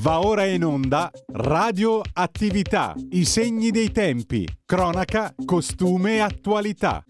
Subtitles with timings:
[0.00, 7.04] Va ora in onda Radio Attività, i segni dei tempi, cronaca, costume e attualità.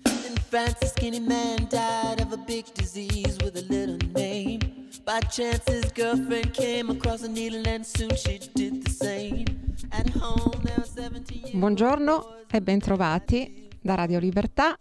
[0.48, 4.58] Francis skinny man died of a big disease with a little name.
[5.04, 9.44] By chance his girlfriend came across a needle and soon she did the same.
[9.90, 14.78] At home there were 17 years Buongiorno e bentrovati da Radio Libertà.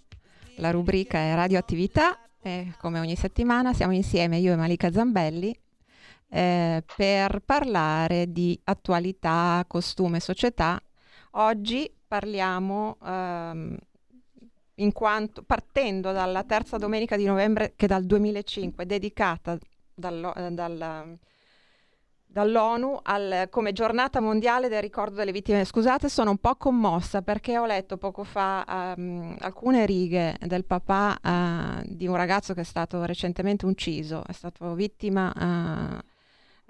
[0.60, 5.54] La rubrica è Radioattività e come ogni settimana siamo insieme io e Malika Zambelli
[6.30, 10.80] eh, per parlare di attualità, costume, società.
[11.32, 13.78] Oggi parliamo ehm,
[14.94, 19.58] quanto partendo dalla terza domenica di novembre che dal 2005 dedicata
[19.94, 21.18] dallo, eh, dal,
[22.26, 25.66] dall'ONU al, come giornata mondiale del ricordo delle vittime.
[25.66, 31.18] Scusate, sono un po' commossa perché ho letto poco fa um, alcune righe del papà
[31.22, 36.07] uh, di un ragazzo che è stato recentemente ucciso, è stato vittima uh,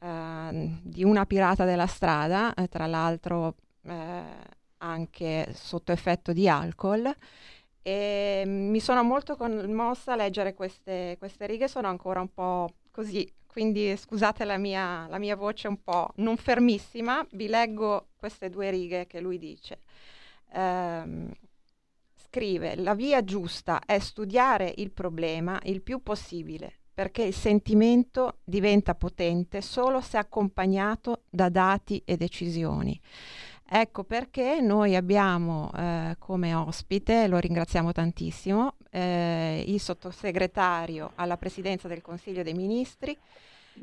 [0.02, 4.24] uh, di una pirata della strada, eh, tra l'altro eh,
[4.78, 7.14] anche sotto effetto di alcol.
[7.82, 13.32] E mi sono molto commossa a leggere queste, queste righe, sono ancora un po' così
[13.58, 18.70] quindi scusate la mia, la mia, voce un po' non fermissima, vi leggo queste due
[18.70, 19.80] righe che lui dice.
[20.54, 21.32] Ehm,
[22.14, 28.96] scrive, la via giusta è studiare il problema il più possibile, perché il sentimento diventa
[28.96, 33.00] potente solo se accompagnato da dati e decisioni.
[33.70, 41.88] Ecco perché noi abbiamo eh, come ospite, lo ringraziamo tantissimo, eh, il sottosegretario alla Presidenza
[41.88, 43.16] del Consiglio dei Ministri,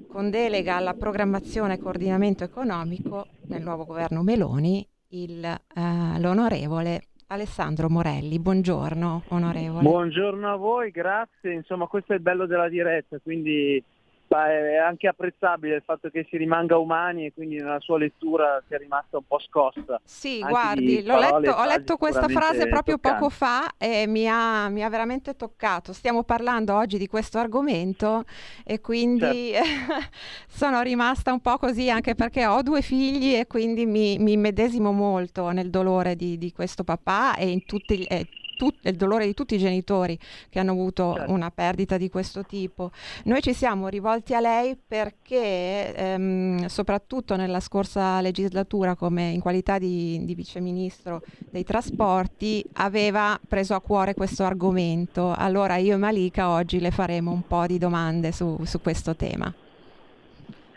[0.08, 7.88] con delega alla programmazione e coordinamento economico nel nuovo governo Meloni, il, eh, l'onorevole Alessandro
[7.88, 8.38] Morelli.
[8.38, 9.82] Buongiorno onorevole.
[9.82, 11.52] Buongiorno a voi, grazie.
[11.52, 13.82] Insomma, questo è il bello della diretta, quindi
[14.28, 18.78] è anche apprezzabile il fatto che si rimanga umani e quindi nella sua lettura sia
[18.78, 20.00] rimasta un po' scossa.
[20.02, 23.18] Sì, guardi, letto, ho letto questa frase proprio toccanti.
[23.20, 25.92] poco fa e mi ha, mi ha, veramente toccato.
[25.92, 28.24] Stiamo parlando oggi di questo argomento
[28.64, 30.08] e quindi certo.
[30.48, 34.92] sono rimasta un po' così anche perché ho due figli e quindi mi, mi medesimo
[34.92, 38.02] molto nel dolore di, di questo papà e in tutti...
[38.04, 38.26] Eh,
[38.56, 41.32] tut- il dolore di tutti i genitori che hanno avuto certo.
[41.32, 42.90] una perdita di questo tipo.
[43.24, 49.78] Noi ci siamo rivolti a lei perché, ehm, soprattutto nella scorsa legislatura, come in qualità
[49.78, 55.32] di, di viceministro dei trasporti, aveva preso a cuore questo argomento.
[55.32, 59.52] Allora io e Malika oggi le faremo un po' di domande su, su questo tema.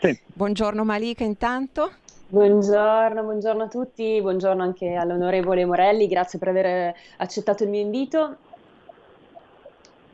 [0.00, 0.16] Sì.
[0.32, 1.90] Buongiorno Malika intanto.
[2.30, 8.36] Buongiorno, buongiorno a tutti, buongiorno anche all'onorevole Morelli, grazie per aver accettato il mio invito.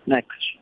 [0.05, 0.59] Eccoci.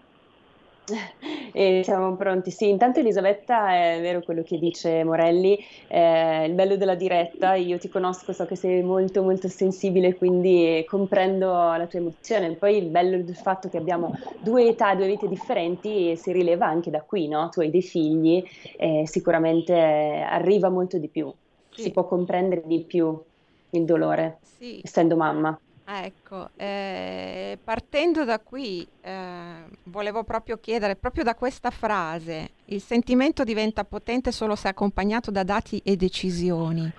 [1.55, 2.51] E siamo pronti.
[2.51, 5.59] Sì, intanto Elisabetta è vero quello che dice Morelli,
[5.89, 10.83] eh, il bello della diretta, io ti conosco, so che sei molto molto sensibile, quindi
[10.89, 12.55] comprendo la tua emozione.
[12.55, 16.91] Poi il bello del fatto che abbiamo due età, due vite differenti si rileva anche
[16.91, 17.51] da qui, no?
[17.51, 18.43] Tu hai dei figli,
[18.79, 21.31] eh, sicuramente arriva molto di più,
[21.73, 21.83] sì.
[21.83, 23.21] si può comprendere di più
[23.71, 24.81] il dolore, sì.
[24.83, 25.59] essendo mamma.
[25.85, 33.43] Ecco, eh, partendo da qui, eh, volevo proprio chiedere, proprio da questa frase, il sentimento
[33.43, 36.91] diventa potente solo se accompagnato da dati e decisioni.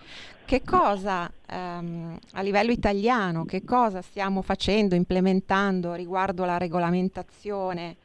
[0.45, 7.95] Che cosa ehm, a livello italiano, che cosa stiamo facendo, implementando riguardo la regolamentazione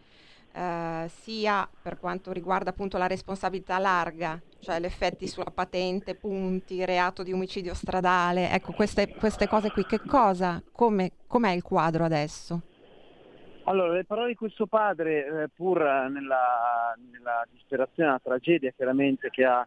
[0.59, 6.85] eh, sia per quanto riguarda appunto la responsabilità larga, cioè gli effetti sulla patente, punti,
[6.85, 12.05] reato di omicidio stradale, ecco queste, queste cose qui, che cosa, come, com'è il quadro
[12.05, 12.63] adesso?
[13.65, 19.45] Allora, le parole di questo padre, eh, pur nella, nella, disperazione, la tragedia chiaramente che
[19.45, 19.65] ha,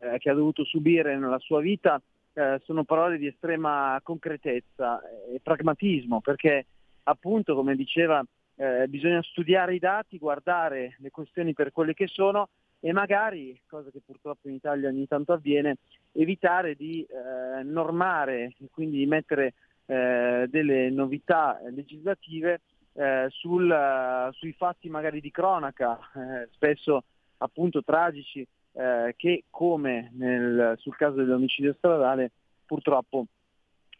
[0.00, 2.02] eh, che ha dovuto subire nella sua vita,
[2.34, 5.00] eh, sono parole di estrema concretezza
[5.32, 6.66] e pragmatismo, perché
[7.04, 8.22] appunto, come diceva
[8.56, 12.48] eh, bisogna studiare i dati, guardare le questioni per quelle che sono
[12.80, 15.78] e magari, cosa che purtroppo in Italia ogni tanto avviene,
[16.12, 19.54] evitare di eh, normare e quindi mettere
[19.86, 22.60] eh, delle novità legislative
[22.92, 27.04] eh, sul, sui fatti magari di cronaca, eh, spesso
[27.38, 32.32] appunto tragici, eh, che come nel, sul caso dell'omicidio stradale
[32.66, 33.26] purtroppo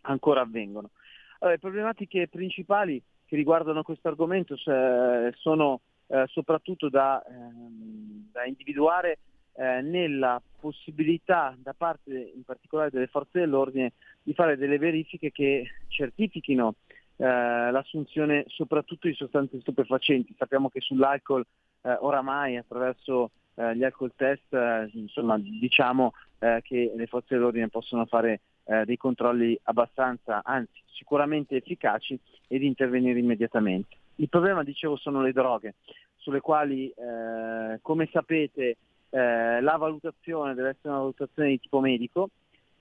[0.02, 0.90] ancora avvengono.
[1.38, 3.02] Allora, le problematiche principali
[3.34, 9.18] che riguardano questo argomento sono eh, soprattutto da, ehm, da individuare
[9.56, 13.92] eh, nella possibilità da parte in particolare delle forze dell'ordine
[14.22, 16.76] di fare delle verifiche che certifichino
[17.16, 20.34] eh, l'assunzione soprattutto di sostanze stupefacenti.
[20.38, 21.44] Sappiamo che sull'alcol
[21.82, 24.56] eh, oramai attraverso eh, gli alcol test
[24.92, 31.56] insomma, diciamo, eh, che le forze dell'ordine possono fare eh, dei controlli abbastanza, anzi sicuramente
[31.56, 32.18] efficaci
[32.48, 33.96] ed intervenire immediatamente.
[34.16, 35.74] Il problema, dicevo, sono le droghe,
[36.16, 38.76] sulle quali, eh, come sapete,
[39.10, 42.30] eh, la valutazione deve essere una valutazione di tipo medico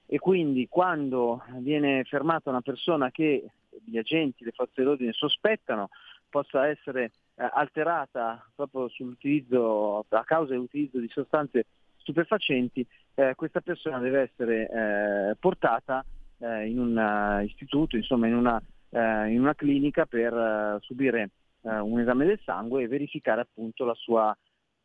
[0.06, 3.46] e quindi quando viene fermata una persona che
[3.86, 5.90] gli agenti, le forze dell'ordine sospettano
[6.30, 11.66] possa essere eh, alterata proprio sull'utilizzo, a causa dell'utilizzo di sostanze
[11.98, 12.86] stupefacenti,
[13.16, 16.04] eh, questa persona deve essere eh, portata
[16.40, 21.30] eh, in un uh, istituto, insomma in una, uh, in una clinica per uh, subire
[21.64, 24.38] un esame del sangue e verificare appunto la sua,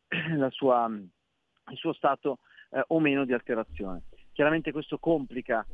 [0.37, 2.37] la sua, il suo stato
[2.87, 4.03] o meno di alterazione.
[4.31, 5.65] Chiaramente questo complica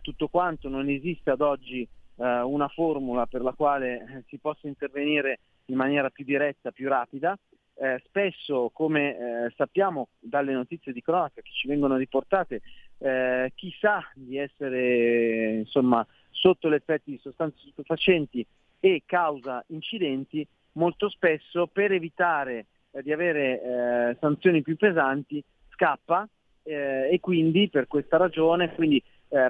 [0.00, 5.76] tutto quanto, non esiste ad oggi una formula per la quale si possa intervenire in
[5.76, 7.36] maniera più diretta, più rapida,
[7.78, 12.62] eh, spesso, come eh, sappiamo dalle notizie di cronaca che ci vengono riportate,
[12.98, 18.46] eh, chi sa di essere insomma, sotto l'effetto di sostanze stupefacenti
[18.80, 26.26] e causa incidenti, molto spesso per evitare eh, di avere eh, sanzioni più pesanti scappa
[26.62, 29.02] eh, e quindi per questa ragione quindi,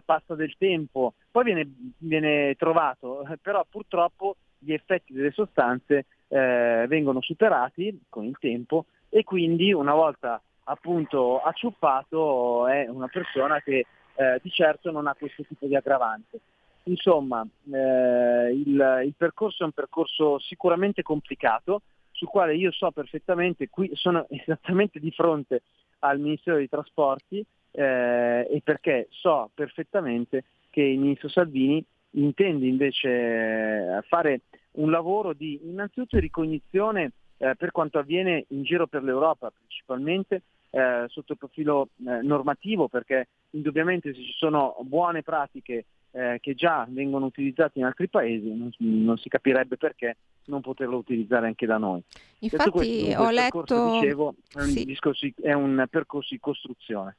[0.05, 4.37] passa del tempo, poi viene, viene trovato, però purtroppo
[4.67, 11.41] gli effetti delle sostanze eh, vengono superati con il tempo e quindi una volta appunto
[11.41, 13.87] acciuppato è una persona che
[14.17, 16.41] eh, di certo non ha questo tipo di aggravante.
[16.85, 23.69] Insomma, eh, il, il, percorso è un percorso sicuramente complicato, sul quale io so perfettamente,
[23.69, 25.63] qui sono esattamente di fronte
[26.01, 31.85] al Ministero dei Trasporti eh, e perché so perfettamente che il Ministro Salvini
[32.17, 34.43] intende invece eh, fare
[34.73, 41.05] un lavoro di innanzitutto ricognizione eh, per quanto avviene in giro per l'Europa, principalmente eh,
[41.09, 46.87] sotto il profilo eh, normativo, perché indubbiamente se ci sono buone pratiche eh, che già
[46.89, 50.17] vengono utilizzate in altri paesi, non, non, si capirebbe perché
[50.47, 52.03] non poterlo utilizzare anche da noi.
[52.41, 53.63] Infatti questo, ho letto...
[53.63, 57.17] Percorso, dicevo, è un, discorso, è un percorso di costruzione.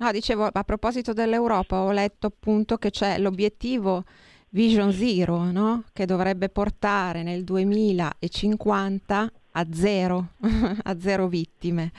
[0.00, 4.04] No, dicevo, a proposito dell'Europa, ho letto appunto che c'è l'obiettivo
[4.50, 5.82] Vision Zero, no?
[5.92, 10.28] che dovrebbe portare nel 2050 a zero,
[10.84, 11.90] a zero vittime.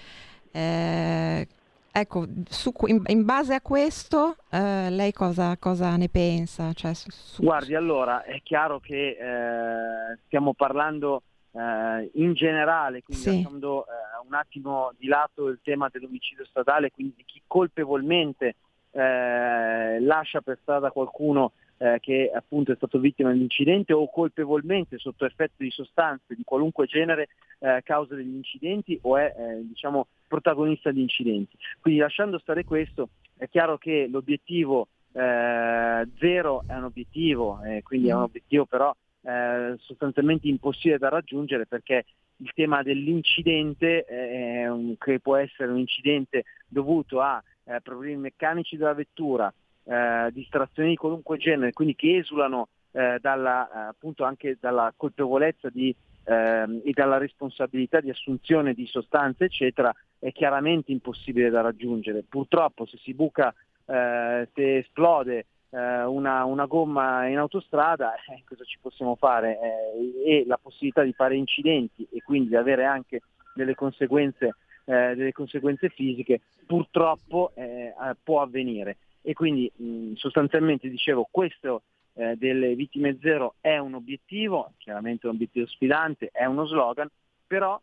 [0.49, 1.45] Eh,
[1.91, 6.71] ecco, su, in, in, base a questo, eh, lei cosa, cosa, ne pensa?
[6.71, 7.43] Cioè, su, su...
[7.43, 13.35] Guardi, allora, è chiaro che eh, stiamo parlando eh, in generale, quindi sì.
[13.35, 18.55] lasciando eh, un attimo di lato il tema dell'omicidio stradale, quindi di chi colpevolmente
[18.91, 24.97] eh, lascia per strada qualcuno eh, che appunto è stato vittima di incidente o colpevolmente
[24.97, 27.29] sotto effetto di sostanze di qualunque genere
[27.59, 31.57] eh, causa degli incidenti o è eh, diciamo, protagonista di incidenti.
[31.79, 38.13] Quindi lasciando stare questo, è chiaro che l'obiettivo eh, zero è un obiettivo, quindi è
[38.13, 38.23] un mm.
[38.23, 42.05] obiettivo però eh, sostanzialmente impossibile da raggiungere perché
[42.37, 48.93] il tema dell'incidente, eh, che può essere un incidente dovuto a eh, problemi meccanici della
[48.93, 54.93] vettura, eh, distrazioni di qualunque genere, quindi che esulano eh, dalla, eh, appunto anche dalla
[54.95, 55.93] colpevolezza di,
[56.23, 62.23] ehm, e dalla responsabilità di assunzione di sostanze, eccetera, è chiaramente impossibile da raggiungere.
[62.27, 63.53] Purtroppo se si buca,
[63.85, 65.45] se esplode
[65.77, 69.59] una, una, gomma in autostrada, eh, cosa ci possiamo fare?
[69.59, 73.21] Eh, e la possibilità di fare incidenti e quindi di avere anche
[73.53, 78.97] delle conseguenze, eh, delle conseguenze fisiche, purtroppo eh, può avvenire.
[79.21, 81.83] E quindi mh, sostanzialmente dicevo, questo
[82.13, 87.09] eh, delle vittime zero è un obiettivo, chiaramente un obiettivo sfidante, è uno slogan,
[87.45, 87.79] però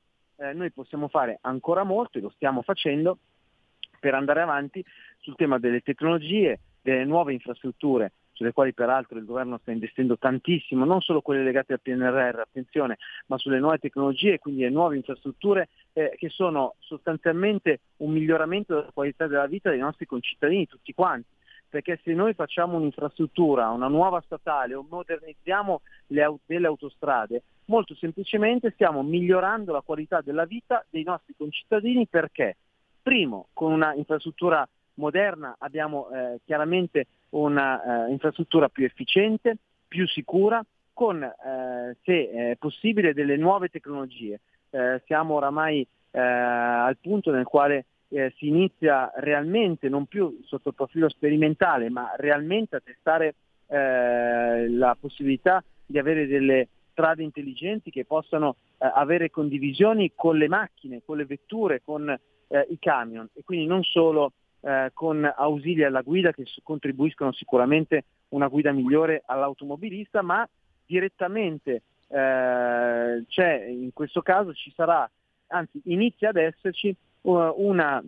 [0.52, 3.16] noi possiamo fare ancora molto e lo stiamo facendo
[3.98, 4.84] per andare avanti
[5.18, 10.84] sul tema delle tecnologie, delle nuove infrastrutture sulle quali peraltro il governo sta investendo tantissimo,
[10.84, 15.68] non solo quelle legate al PNRR, attenzione, ma sulle nuove tecnologie, quindi le nuove infrastrutture
[15.94, 21.28] eh, che sono sostanzialmente un miglioramento della qualità della vita dei nostri concittadini, tutti quanti.
[21.68, 28.70] Perché se noi facciamo un'infrastruttura, una nuova statale o modernizziamo le, delle autostrade, molto semplicemente
[28.70, 32.56] stiamo migliorando la qualità della vita dei nostri concittadini perché?
[33.02, 34.66] Primo, con una infrastruttura
[34.96, 39.56] moderna abbiamo eh, chiaramente un'infrastruttura eh, più efficiente,
[39.88, 40.62] più sicura,
[40.92, 44.40] con, eh, se è possibile, delle nuove tecnologie.
[44.70, 50.70] Eh, siamo oramai eh, al punto nel quale eh, si inizia realmente, non più sotto
[50.70, 53.34] il profilo sperimentale, ma realmente a testare
[53.68, 61.16] la possibilità di avere delle strade intelligenti che possano avere condivisioni con le macchine, con
[61.16, 62.16] le vetture, con
[62.68, 68.48] i camion e quindi non solo eh, con ausili alla guida che contribuiscono sicuramente una
[68.48, 70.48] guida migliore all'automobilista, ma
[70.84, 75.08] direttamente eh, c'è in questo caso ci sarà,
[75.48, 78.02] anzi inizia ad esserci uh, una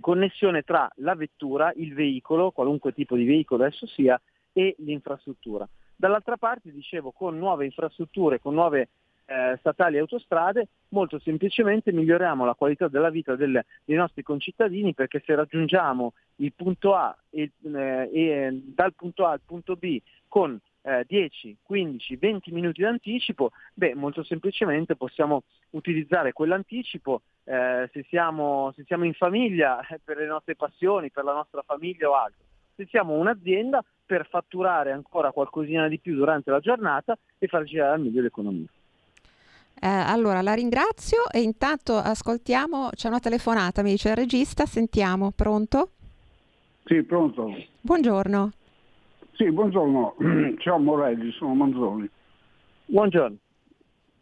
[0.00, 4.20] connessione tra la vettura, il veicolo, qualunque tipo di veicolo esso sia,
[4.52, 5.68] e l'infrastruttura.
[5.96, 8.88] Dall'altra parte, dicevo, con nuove infrastrutture, con nuove
[9.26, 14.94] eh, statali e autostrade, molto semplicemente miglioriamo la qualità della vita del, dei nostri concittadini
[14.94, 20.00] perché se raggiungiamo il punto A e, eh, e dal punto A al punto B
[20.28, 28.04] con eh, 10, 15, 20 minuti d'anticipo, beh, molto semplicemente possiamo utilizzare quell'anticipo eh, se,
[28.08, 32.14] siamo, se, siamo, in famiglia eh, per le nostre passioni, per la nostra famiglia o
[32.14, 32.42] altro.
[32.76, 37.94] Se siamo un'azienda per fatturare ancora qualcosina di più durante la giornata e far girare
[37.94, 38.66] al meglio l'economia.
[39.84, 45.30] Eh, allora la ringrazio e intanto ascoltiamo, c'è una telefonata, mi dice il regista, sentiamo,
[45.36, 45.90] pronto?
[46.86, 47.52] Sì, pronto.
[47.82, 48.50] Buongiorno.
[49.32, 50.16] Sì, buongiorno,
[50.56, 52.08] ciao Morelli, sono Manzoni.
[52.86, 53.36] Buongiorno.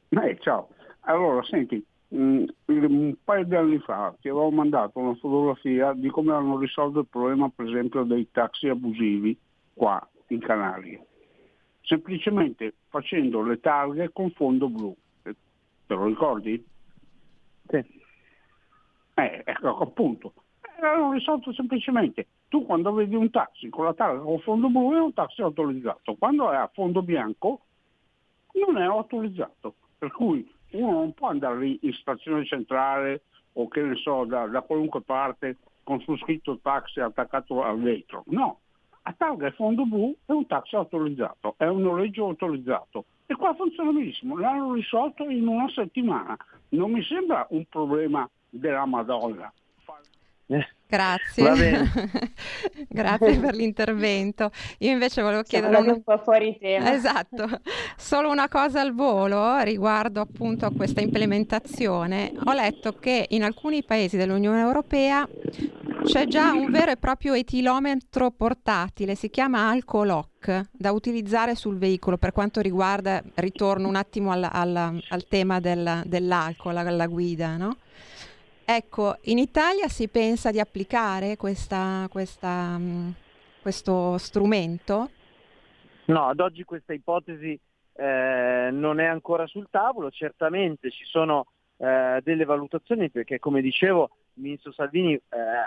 [0.09, 0.71] Eh, ciao.
[1.03, 1.81] Allora, senti,
[2.13, 6.99] mm, un paio di anni fa ti avevo mandato una fotografia di come hanno risolto
[6.99, 9.39] il problema, per esempio, dei taxi abusivi
[9.75, 11.07] qua in Canarie.
[11.83, 14.97] Semplicemente facendo le targhe con fondo blu.
[15.93, 16.67] Te lo ricordi?
[17.69, 17.77] Sì.
[19.15, 20.33] Eh, ecco, appunto.
[20.81, 24.99] L'hanno risolto semplicemente tu quando vedi un taxi con la targa con fondo blu è
[24.99, 27.61] un taxi autorizzato, quando è a fondo bianco
[28.55, 33.23] non è autorizzato, per cui uno non può andare lì in stazione centrale
[33.53, 38.25] o che ne so, da, da qualunque parte con su scritto taxi attaccato al vetro,
[38.29, 38.61] no,
[39.03, 43.55] a targa e fondo blu è un taxi autorizzato, è un noleggio autorizzato e qua
[43.55, 46.37] funziona benissimo, l'hanno risolto in una settimana,
[46.71, 49.53] non mi sembra un problema della Madonna.
[50.47, 50.67] Eh.
[50.87, 51.91] Grazie.
[52.87, 54.51] Grazie per l'intervento.
[54.81, 55.89] Io invece volevo chiedere un...
[55.89, 56.93] un po' fuori tema.
[56.93, 57.49] Esatto.
[57.97, 62.35] Solo una cosa al volo riguardo appunto a questa implementazione.
[62.45, 65.27] Ho letto che in alcuni paesi dell'Unione Europea
[66.05, 72.19] c'è già un vero e proprio etilometro portatile, si chiama Alcolock, da utilizzare sul veicolo
[72.19, 77.77] per quanto riguarda, ritorno un attimo al, al, al tema del, dell'alcol alla guida, no?
[78.65, 83.11] Ecco, in Italia si pensa di applicare questa, questa, mm,
[83.61, 85.11] questo strumento?
[86.07, 87.59] No, ad oggi questa ipotesi
[87.95, 94.11] eh, non è ancora sul tavolo, certamente ci sono eh, delle valutazioni perché come dicevo
[94.35, 95.21] ministro Salvini eh,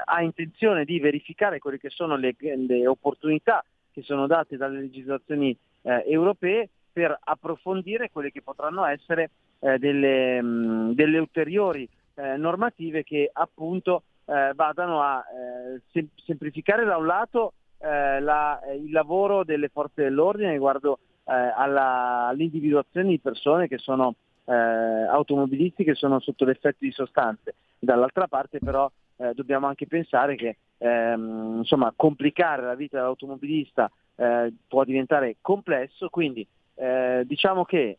[0.03, 5.55] ha intenzione di verificare quelle che sono le, le opportunità che sono date dalle legislazioni
[5.83, 9.29] eh, europee per approfondire quelle che potranno essere
[9.59, 16.09] eh, delle, mh, mm, delle ulteriori eh, normative che appunto eh, vadano a eh, sem-
[16.15, 23.67] semplificare da un lato la, il lavoro delle forze dell'ordine riguardo alla, all'individuazione di persone
[23.67, 24.15] che sono
[24.45, 27.55] automobilisti che sono sotto l'effetto di sostanze.
[27.79, 28.89] Dall'altra parte però
[29.33, 33.89] dobbiamo anche pensare che ehm, insomma, complicare la vita dell'automobilista
[34.67, 36.45] può diventare complesso, quindi
[37.23, 37.97] diciamo che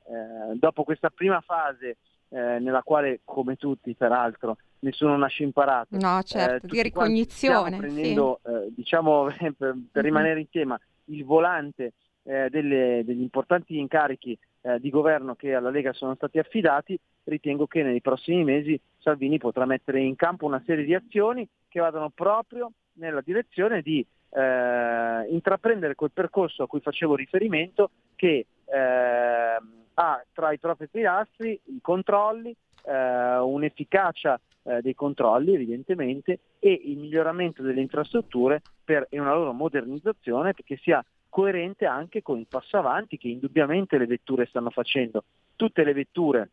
[0.55, 1.97] dopo questa prima fase
[2.29, 5.97] eh, nella quale, come tutti peraltro, nessuno nasce imparato.
[5.97, 7.79] No, certo, eh, di ricognizione.
[7.79, 8.51] prendendo, sì.
[8.51, 9.87] eh, diciamo, per, per mm-hmm.
[9.95, 11.93] rimanere in tema, il volante
[12.25, 17.67] eh, delle, degli importanti incarichi eh, di governo che alla Lega sono stati affidati, ritengo
[17.67, 22.11] che nei prossimi mesi Salvini potrà mettere in campo una serie di azioni che vadano
[22.11, 29.57] proprio nella direzione di eh, intraprendere quel percorso a cui facevo riferimento che eh,
[29.95, 32.55] ha tra i propri pilastri i controlli,
[32.85, 40.55] eh, un'efficacia eh, dei controlli evidentemente e il miglioramento delle infrastrutture per una loro modernizzazione
[40.55, 41.05] che sia
[41.37, 45.25] coerente anche con il passo avanti che indubbiamente le vetture stanno facendo.
[45.55, 46.49] Tutte le vetture,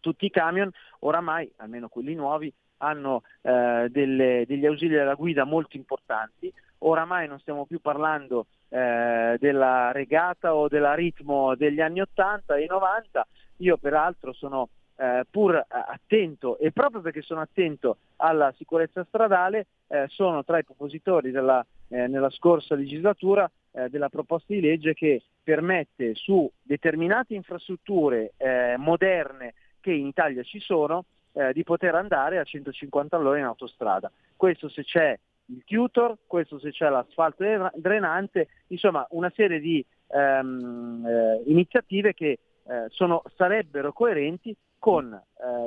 [0.00, 5.78] tutti i camion, oramai, almeno quelli nuovi, hanno eh, delle, degli ausili alla guida molto
[5.78, 6.52] importanti.
[6.80, 12.66] Oramai non stiamo più parlando eh, della regata o della ritmo degli anni 80 e
[12.68, 13.26] 90.
[13.58, 20.04] Io peraltro sono eh, pur attento e proprio perché sono attento alla sicurezza stradale eh,
[20.08, 25.22] sono tra i propositori della, eh, nella scorsa legislatura eh, della proposta di legge che
[25.42, 32.38] permette su determinate infrastrutture eh, moderne che in Italia ci sono eh, di poter andare
[32.38, 34.10] a 150 all'ora in autostrada.
[34.34, 37.44] Questo se c'è il tutor, questo se c'è l'asfalto
[37.74, 45.20] drenante, insomma una serie di ehm, eh, iniziative che eh, sono, sarebbero coerenti con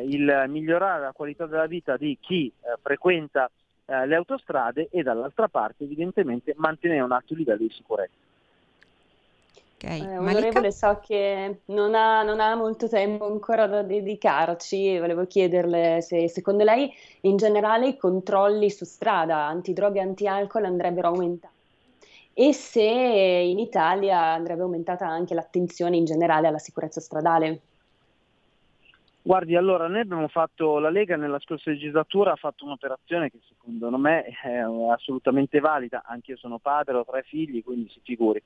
[0.07, 2.51] il migliorare la qualità della vita di chi
[2.81, 3.49] frequenta
[3.85, 8.23] eh, le autostrade e dall'altra parte evidentemente mantenere un alto livello di sicurezza.
[9.75, 10.01] Okay.
[10.01, 16.01] Eh, onorevole, so che non ha, non ha, molto tempo ancora da dedicarci, volevo chiederle
[16.01, 21.53] se secondo lei in generale i controlli su strada antidroga e anti-alcol andrebbero aumentati
[22.37, 27.61] e se in Italia andrebbe aumentata anche l'attenzione in generale alla sicurezza stradale.
[29.25, 33.89] Guardi, allora noi abbiamo fatto, la Lega nella scorsa legislatura ha fatto un'operazione che secondo
[33.97, 34.57] me è
[34.91, 38.39] assolutamente valida, anche io sono padre, ho tre figli, quindi si figuri.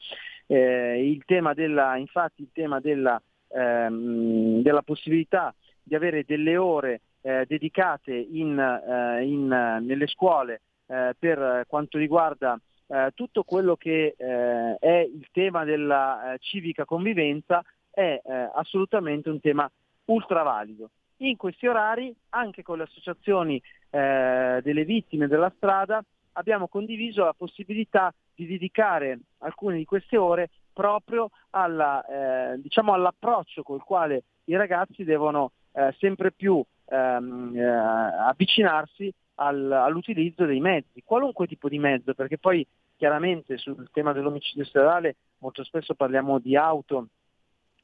[0.48, 7.02] Eh, il tema della, infatti il tema della, ehm, della possibilità di avere delle ore
[7.24, 12.58] eh, dedicate in, eh, in, nelle scuole eh, per quanto riguarda
[12.88, 18.22] eh, tutto quello che eh, è il tema della civica convivenza è
[18.54, 19.70] assolutamente un tema
[20.10, 20.90] ultra valido.
[21.18, 27.34] In questi orari, anche con le associazioni eh, delle vittime della strada, abbiamo condiviso la
[27.34, 32.06] possibilità di dedicare alcune di queste ore proprio alla,
[32.54, 39.72] eh, diciamo all'approccio col quale i ragazzi devono eh, sempre più ehm, eh, avvicinarsi al,
[39.72, 45.64] all'utilizzo dei mezzi, qualunque tipo di mezzo, perché poi chiaramente sul tema dell'omicidio stradale molto
[45.64, 47.08] spesso parliamo di auto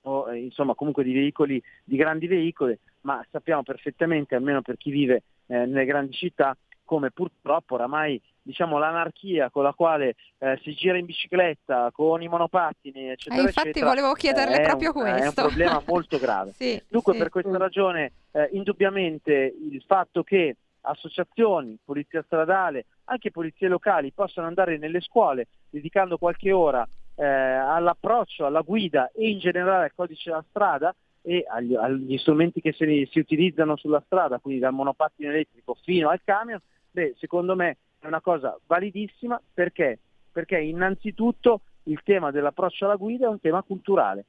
[0.05, 4.91] o eh, insomma comunque di veicoli, di grandi veicoli, ma sappiamo perfettamente, almeno per chi
[4.91, 10.73] vive eh, nelle grandi città, come purtroppo oramai diciamo, l'anarchia con la quale eh, si
[10.75, 15.23] gira in bicicletta, con i monopattini, eccetera, eh, infatti eccetera, volevo chiederle proprio un, questo.
[15.23, 16.51] È un problema molto grave.
[16.55, 17.19] sì, Dunque sì.
[17.19, 24.45] per questa ragione eh, indubbiamente il fatto che associazioni, polizia stradale, anche polizie locali possano
[24.45, 30.29] andare nelle scuole dedicando qualche ora eh, all'approccio, alla guida e in generale al codice
[30.29, 35.29] della strada e agli, agli strumenti che si, si, utilizzano sulla strada, quindi dal monopattino
[35.29, 36.59] elettrico fino al camion,
[36.91, 39.99] beh, secondo me è una cosa validissima perché?
[40.31, 44.25] Perché innanzitutto il tema dell'approccio alla guida è un tema culturale.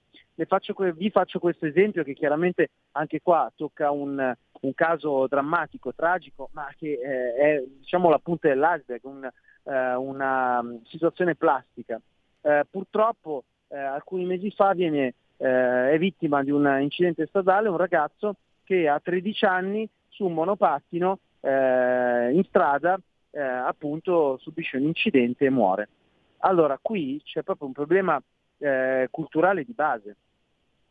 [0.47, 6.51] Faccio, vi faccio questo esempio che chiaramente anche qua tocca un, un caso drammatico, tragico,
[6.53, 12.01] ma che eh, è diciamo, la punta dell'iceberg, un, eh, una um, situazione plastica.
[12.47, 17.77] Eh, purtroppo eh, alcuni mesi fa viene, eh, è vittima di un incidente stradale un
[17.77, 22.97] ragazzo che a 13 anni su un monopattino eh, in strada
[23.31, 25.89] eh, appunto subisce un incidente e muore.
[26.39, 28.23] Allora qui c'è proprio un problema
[29.11, 30.17] culturale di base.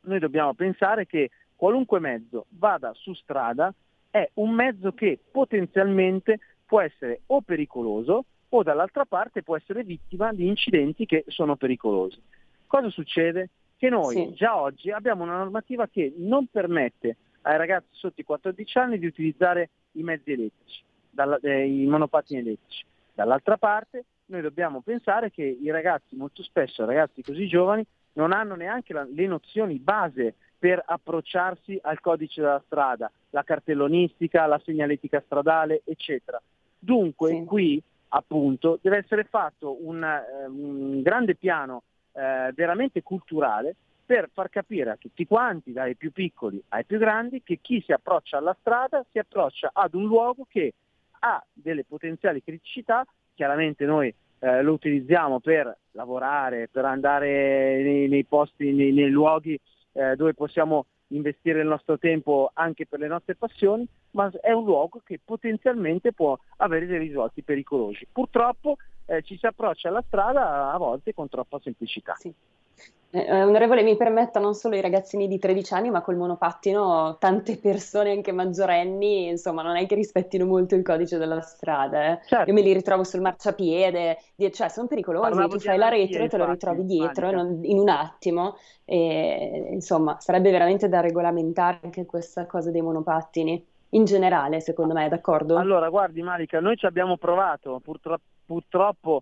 [0.02, 3.74] Noi dobbiamo pensare che qualunque mezzo vada su strada
[4.12, 8.26] è un mezzo che potenzialmente può essere o pericoloso
[8.58, 12.22] o dall'altra parte può essere vittima di incidenti che sono pericolosi.
[12.65, 13.50] Cosa succede?
[13.78, 14.34] Che noi sì.
[14.34, 19.06] già oggi abbiamo una normativa che non permette ai ragazzi sotto i 14 anni di
[19.06, 22.86] utilizzare i mezzi elettrici, dalla, eh, i monopattini elettrici.
[23.13, 28.56] Dall'altra parte noi dobbiamo pensare che i ragazzi, molto spesso ragazzi così giovani, non hanno
[28.56, 35.22] neanche la, le nozioni base per approcciarsi al codice della strada, la cartellonistica, la segnaletica
[35.26, 36.41] stradale, eccetera.
[36.80, 37.44] Dunque sì.
[37.44, 37.84] qui
[38.15, 43.75] appunto deve essere fatto un, eh, un grande piano eh, veramente culturale
[44.06, 47.91] per far capire a tutti quanti, dai più piccoli ai più grandi, che chi si
[47.91, 50.73] approccia alla strada si approccia ad un luogo che
[51.19, 58.23] ha delle potenziali criticità, chiaramente noi eh, lo utilizziamo per lavorare, per andare nei, nei
[58.25, 59.60] posti, nei, nei luoghi
[59.93, 64.65] eh, dove possiamo investire il nostro tempo anche per le nostre passioni, ma è un
[64.65, 68.08] luogo che potenzialmente può avere dei risvolti pericolosi.
[68.12, 72.15] Purtroppo eh, ci si approccia alla strada a volte con troppa semplicità.
[72.18, 72.34] Sì.
[73.15, 77.15] Eh, eh, onorevole, mi permetta non solo i ragazzini di 13 anni, ma col monopattino
[77.18, 82.12] tante persone, anche maggiorenni, insomma, non è che rispettino molto il codice della strada.
[82.12, 82.20] Eh.
[82.26, 82.50] Certo.
[82.50, 84.18] Io me li ritrovo sul marciapiede,
[84.52, 87.80] cioè sono pericolosi, Parlavo tu fai la retro e te lo ritrovi dietro non, in
[87.80, 88.58] un attimo.
[88.84, 93.65] E, insomma, sarebbe veramente da regolamentare anche questa cosa dei monopattini.
[93.89, 95.56] In generale, secondo me, d'accordo?
[95.56, 99.21] Allora, guardi Marica, noi ci abbiamo provato, purtro- purtroppo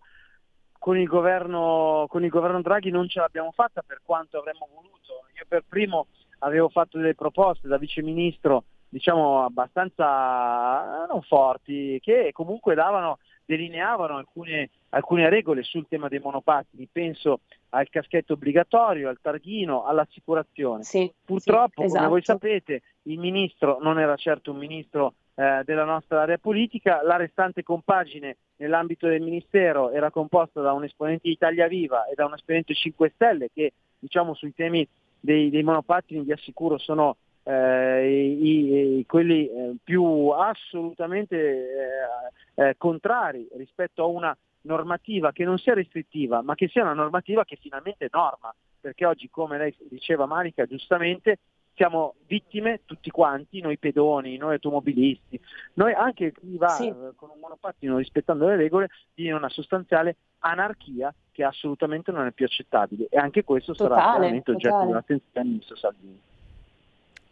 [0.78, 5.28] con il, governo, con il governo Draghi non ce l'abbiamo fatta per quanto avremmo voluto.
[5.38, 6.08] Io per primo
[6.40, 14.70] avevo fatto delle proposte da viceministro diciamo abbastanza non forti che comunque davano, delineavano alcune,
[14.90, 20.84] alcune regole sul tema dei monopattini, penso al caschetto obbligatorio, al targhino, all'assicurazione.
[20.84, 21.98] Sì, Purtroppo, sì, esatto.
[21.98, 22.40] come voi esatto.
[22.40, 27.64] sapete, il ministro non era certo un ministro eh, della nostra area politica, la restante
[27.64, 32.34] compagine nell'ambito del Ministero era composta da un esponente di Italia Viva e da un
[32.34, 34.88] esponente 5 Stelle che diciamo sui temi
[35.20, 42.76] dei, dei monopattini vi assicuro sono eh, i, i, quelli eh, più assolutamente eh, eh,
[42.78, 47.58] contrari rispetto a una normativa che non sia restrittiva, ma che sia una normativa che
[47.60, 51.40] finalmente norma, perché oggi, come lei diceva Manica, giustamente
[51.76, 55.40] siamo vittime tutti quanti, noi pedoni, noi automobilisti,
[55.74, 56.88] noi anche chi va sì.
[56.88, 62.32] Eh, con un monopattino rispettando le regole, di una sostanziale anarchia che assolutamente non è
[62.32, 66.20] più accettabile e anche questo totale, sarà veramente oggetto di un'attenzione del ministro Salvini.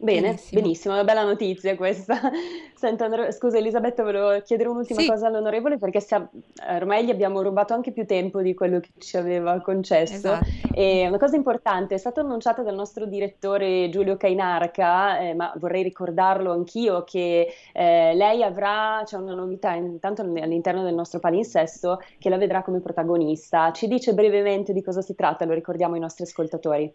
[0.02, 0.60] Bene, benissimo.
[0.60, 2.18] benissimo, una bella notizia questa.
[2.74, 5.06] Senta, scusa Elisabetta, volevo chiedere un'ultima sì.
[5.06, 6.28] cosa all'onorevole perché siamo,
[6.70, 10.14] ormai gli abbiamo rubato anche più tempo di quello che ci aveva concesso.
[10.14, 10.44] Esatto.
[10.74, 15.84] E una cosa importante, è stata annunciata dal nostro direttore Giulio Cainarca, eh, ma vorrei
[15.84, 22.28] ricordarlo anch'io, che eh, lei avrà, c'è una novità intanto all'interno del nostro palinsesto che
[22.28, 23.70] la vedrà come protagonista.
[23.70, 26.92] Ci dice brevemente di cosa si tratta, lo ricordiamo ai nostri ascoltatori.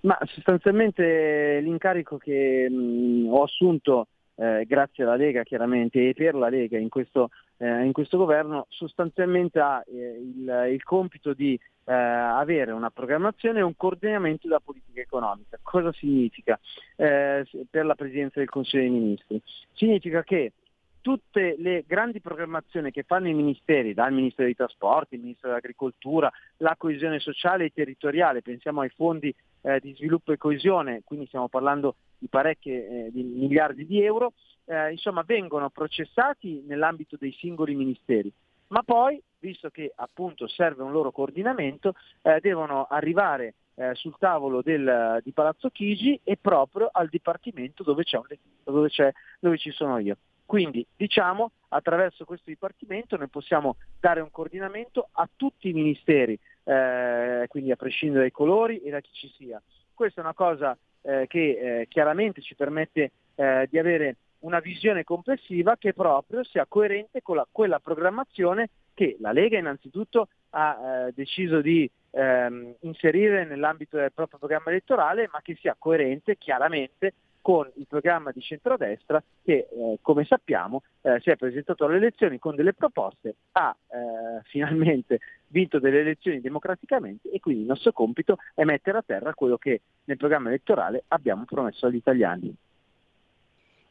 [0.00, 4.06] Ma sostanzialmente l'incarico che mh, ho assunto
[4.36, 8.66] eh, grazie alla Lega chiaramente e per la Lega in questo, eh, in questo governo
[8.68, 14.60] sostanzialmente ha eh, il, il, compito di eh, avere una programmazione e un coordinamento della
[14.60, 15.58] politica economica.
[15.60, 16.58] Cosa significa
[16.94, 19.42] eh, per la Presidenza del Consiglio dei Ministri?
[19.72, 20.52] Significa che
[21.00, 26.30] tutte le grandi programmazioni che fanno i ministeri, dal Ministero dei Trasporti, il Ministero dell'Agricoltura,
[26.58, 31.48] la coesione sociale e territoriale, pensiamo ai fondi eh, di sviluppo e coesione, quindi stiamo
[31.48, 34.32] parlando di parecchie eh, di miliardi di euro,
[34.66, 38.32] eh, insomma vengono processati nell'ambito dei singoli ministeri,
[38.68, 44.60] ma poi, visto che appunto serve un loro coordinamento, eh, devono arrivare eh, sul tavolo
[44.60, 48.26] del, di Palazzo Chigi e proprio al Dipartimento dove, c'è un,
[48.64, 50.16] dove, c'è, dove ci sono io.
[50.48, 57.44] Quindi diciamo attraverso questo Dipartimento noi possiamo dare un coordinamento a tutti i ministeri, eh,
[57.48, 59.60] quindi a prescindere dai colori e da chi ci sia.
[59.92, 65.04] Questa è una cosa eh, che eh, chiaramente ci permette eh, di avere una visione
[65.04, 71.12] complessiva che proprio sia coerente con la, quella programmazione che la Lega innanzitutto ha eh,
[71.12, 77.12] deciso di ehm, inserire nell'ambito del proprio programma elettorale, ma che sia coerente chiaramente
[77.48, 82.38] con il programma di centrodestra che, eh, come sappiamo, eh, si è presentato alle elezioni
[82.38, 88.36] con delle proposte, ha eh, finalmente vinto delle elezioni democraticamente e quindi il nostro compito
[88.54, 92.54] è mettere a terra quello che nel programma elettorale abbiamo promesso agli italiani.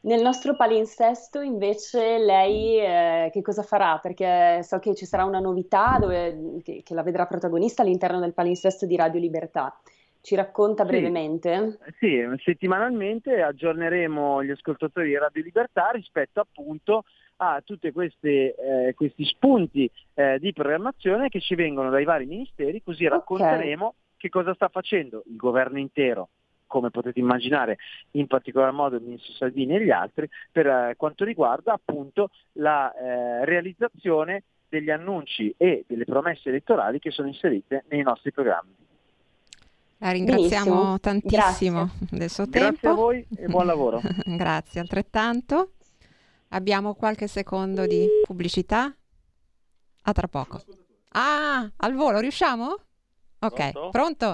[0.02, 3.98] Nel nostro palinsesto invece lei eh, che cosa farà?
[3.98, 8.36] Perché so che ci sarà una novità dove, che, che la vedrà protagonista all'interno del
[8.36, 9.76] palinsesto di Radio Libertà.
[10.28, 11.78] Ci racconta brevemente?
[12.00, 17.06] Sì, sì, settimanalmente aggiorneremo gli ascoltatori di Radio Libertà rispetto appunto
[17.38, 23.08] a tutti eh, questi spunti eh, di programmazione che ci vengono dai vari ministeri, così
[23.08, 24.00] racconteremo okay.
[24.18, 26.28] che cosa sta facendo il governo intero
[26.66, 27.78] come potete immaginare,
[28.12, 32.92] in particolar modo il ministro Salvini e gli altri, per eh, quanto riguarda appunto la
[32.92, 38.87] eh, realizzazione degli annunci e delle promesse elettorali che sono inserite nei nostri programmi.
[40.00, 41.00] La ringraziamo Benissimo.
[41.00, 42.18] tantissimo Grazie.
[42.18, 42.80] del suo Grazie tempo.
[42.80, 44.02] Grazie a voi e buon lavoro.
[44.26, 45.72] Grazie altrettanto.
[46.50, 48.94] Abbiamo qualche secondo di pubblicità.
[50.04, 50.62] A tra poco.
[51.14, 52.76] Ah, al volo, riusciamo?
[53.40, 53.92] Ok, pronto?
[53.92, 54.34] pronto?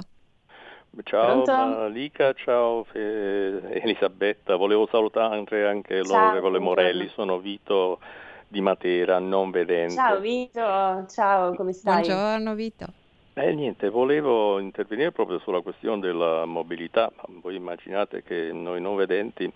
[1.04, 7.99] Ciao Malika, ciao Elisabetta, volevo salutare anche l'onorevole Morelli, sono Vito
[8.47, 9.95] di Matera, non vedente.
[9.95, 12.04] Ciao Vito, ciao, come stai?
[12.06, 12.93] Buongiorno Vito.
[13.35, 17.11] Eh, niente, volevo intervenire proprio sulla questione della mobilità.
[17.41, 19.51] Voi immaginate che noi non vedenti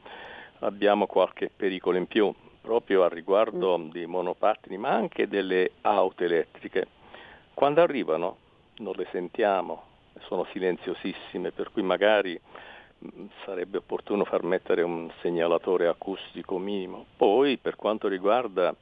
[0.61, 3.91] abbiamo qualche pericolo in più, proprio a riguardo mm.
[3.91, 6.87] dei monopattini, ma anche delle auto elettriche.
[7.53, 8.37] Quando arrivano
[8.77, 9.83] non le sentiamo,
[10.21, 17.05] sono silenziosissime, per cui magari mm, sarebbe opportuno far mettere un segnalatore acustico minimo.
[17.15, 18.75] Poi per quanto riguarda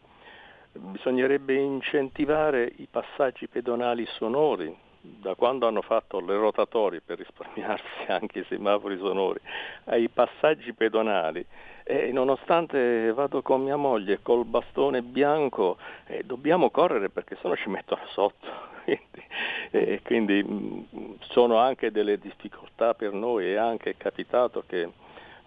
[0.71, 4.83] bisognerebbe incentivare i passaggi pedonali sonori,
[5.19, 9.39] da quando hanno fatto le rotatorie per risparmiarsi anche i semafori sonori
[9.85, 11.45] ai passaggi pedonali
[11.83, 17.69] e nonostante vado con mia moglie col bastone bianco eh, dobbiamo correre perché sennò ci
[17.69, 18.73] mettono sotto.
[18.85, 19.23] Quindi,
[19.71, 24.87] eh, quindi mm, sono anche delle difficoltà per noi è anche capitato che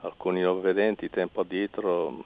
[0.00, 2.20] alcuni non vedenti tempo addietro mm,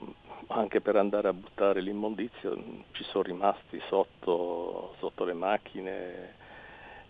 [0.48, 2.56] anche per andare a buttare l'immondizio
[2.92, 6.40] ci sono rimasti sotto, sotto le macchine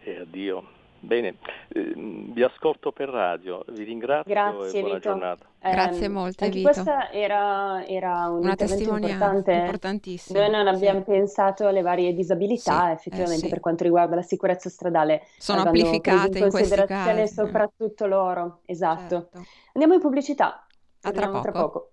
[0.05, 0.81] e addio.
[1.05, 1.35] Bene,
[1.71, 5.09] eh, vi ascolto per radio, vi ringrazio Grazie, e buona Vito.
[5.09, 5.47] giornata.
[5.59, 6.71] Eh, Grazie molte anche Vito.
[6.71, 10.39] questa era, era un una testimonianza importantissima.
[10.39, 11.07] Noi non abbiamo sì.
[11.07, 13.49] pensato alle varie disabilità, sì, effettivamente eh sì.
[13.49, 15.23] per quanto riguarda la sicurezza stradale.
[15.39, 17.35] Sono amplificate in, in considerazione questi casi.
[17.35, 19.29] soprattutto loro, esatto.
[19.33, 19.45] Certo.
[19.73, 20.67] Andiamo in pubblicità.
[21.01, 21.41] A tra poco.
[21.41, 21.91] tra poco.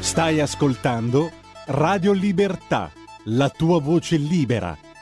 [0.00, 1.30] Stai ascoltando
[1.66, 2.90] Radio Libertà,
[3.26, 4.76] la tua voce libera,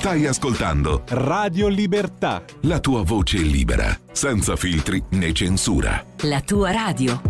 [0.00, 2.42] Stai ascoltando Radio Libertà.
[2.62, 6.02] La tua voce libera, senza filtri né censura.
[6.22, 7.20] La tua radio.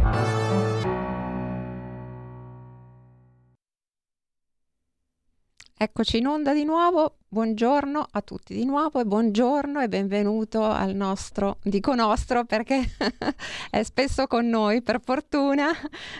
[5.76, 10.94] Eccoci in onda di nuovo, buongiorno a tutti di nuovo e buongiorno e benvenuto al
[10.94, 12.84] nostro, dico nostro perché
[13.68, 15.72] è spesso con noi per fortuna,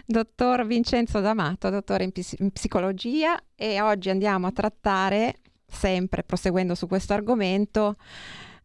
[0.05, 5.37] dottor Vincenzo D'Amato, dottore in, ps- in psicologia e oggi andiamo a trattare
[5.71, 7.97] sempre proseguendo su questo argomento,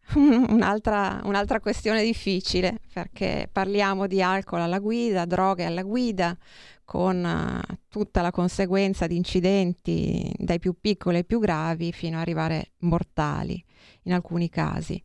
[0.14, 6.36] un'altra, un'altra questione difficile perché parliamo di alcol alla guida, droghe alla guida,
[6.84, 12.22] con uh, tutta la conseguenza di incidenti dai più piccoli ai più gravi fino ad
[12.22, 13.62] arrivare mortali
[14.02, 15.02] in alcuni casi.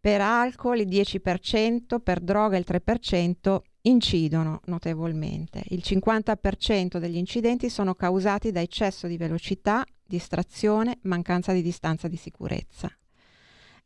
[0.00, 5.62] Per alcol il 10%, per droga il 3% incidono notevolmente.
[5.68, 12.16] Il 50% degli incidenti sono causati da eccesso di velocità, distrazione, mancanza di distanza di
[12.16, 12.90] sicurezza.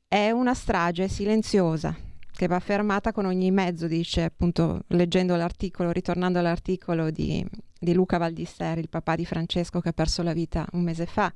[0.07, 1.97] È una strage silenziosa
[2.31, 7.45] che va fermata con ogni mezzo, dice appunto leggendo l'articolo, ritornando all'articolo di,
[7.79, 11.33] di Luca Valdisseri, il papà di Francesco che ha perso la vita un mese fa.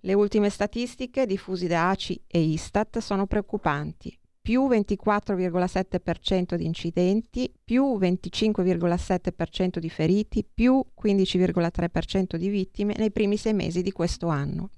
[0.00, 4.16] Le ultime statistiche diffuse da ACI e Istat sono preoccupanti
[4.48, 13.52] più 24,7% di incidenti, più 25,7% di feriti, più 15,3% di vittime nei primi sei
[13.52, 14.70] mesi di questo anno.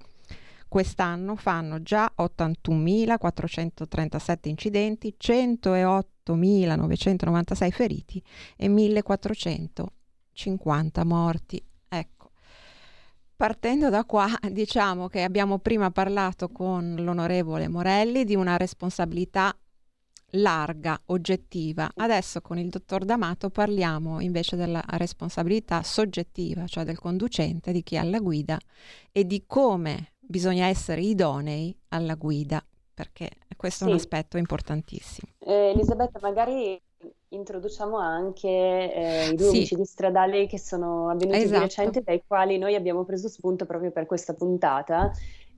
[0.67, 8.21] Quest'anno fanno già 81.437 incidenti, 108.996 feriti
[8.57, 11.63] e 1.450 morti.
[11.87, 12.31] Ecco.
[13.37, 19.55] Partendo da qua, diciamo che abbiamo prima parlato con l'onorevole Morelli di una responsabilità
[20.31, 21.89] larga, oggettiva.
[21.95, 27.95] Adesso con il dottor D'Amato parliamo invece della responsabilità soggettiva, cioè del conducente, di chi
[27.95, 28.57] è alla guida
[29.11, 32.63] e di come bisogna essere idonei alla guida,
[32.93, 33.89] perché questo sì.
[33.89, 35.31] è un aspetto importantissimo.
[35.39, 36.81] Eh, Elisabetta, magari
[37.29, 39.57] introduciamo anche eh, i due sì.
[39.57, 41.53] omicidi stradali che sono avvenuti esatto.
[41.53, 45.11] di recente, dai quali noi abbiamo preso spunto proprio per questa puntata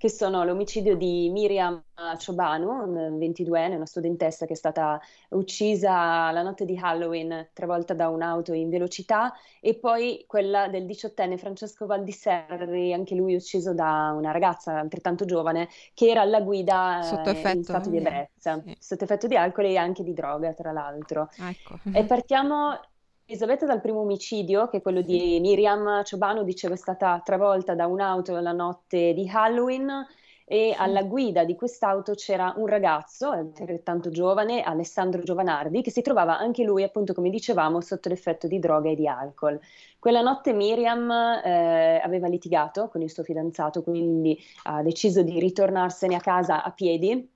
[0.04, 1.82] che sono l'omicidio di Miriam
[2.18, 8.52] Ciobanu, 22enne, una studentessa che è stata uccisa la notte di Halloween, travolta da un'auto
[8.52, 14.78] in velocità, e poi quella del diciottenne Francesco Valdisserri, anche lui ucciso da una ragazza
[14.78, 18.76] altrettanto giovane, che era alla guida sotto eh, in stato di ebbrezza, sì.
[18.78, 21.30] sotto effetto di alcol e anche di droga, tra l'altro.
[21.40, 21.80] Ecco.
[21.94, 22.78] E partiamo
[23.26, 27.88] Elisabetta dal primo omicidio, che è quello di Miriam Ciobano, dicevo è stata travolta da
[27.88, 30.06] un'auto la notte di Halloween
[30.44, 36.38] e alla guida di quest'auto c'era un ragazzo altrettanto giovane, Alessandro Giovanardi, che si trovava
[36.38, 39.58] anche lui, appunto come dicevamo, sotto l'effetto di droga e di alcol.
[40.00, 46.16] Quella notte Miriam eh, aveva litigato con il suo fidanzato, quindi ha deciso di ritornarsene
[46.16, 47.32] a casa a piedi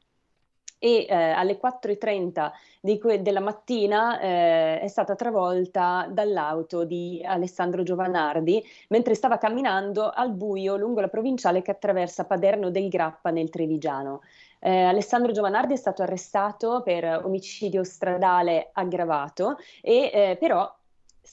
[0.79, 2.51] e eh, alle 4.30
[2.99, 10.31] que- della mattina eh, è stata travolta dall'auto di Alessandro Giovanardi mentre stava camminando al
[10.31, 14.21] buio lungo la provinciale che attraversa Paderno del Grappa nel Trevigiano.
[14.59, 20.71] Eh, Alessandro Giovanardi è stato arrestato per omicidio stradale aggravato e eh, però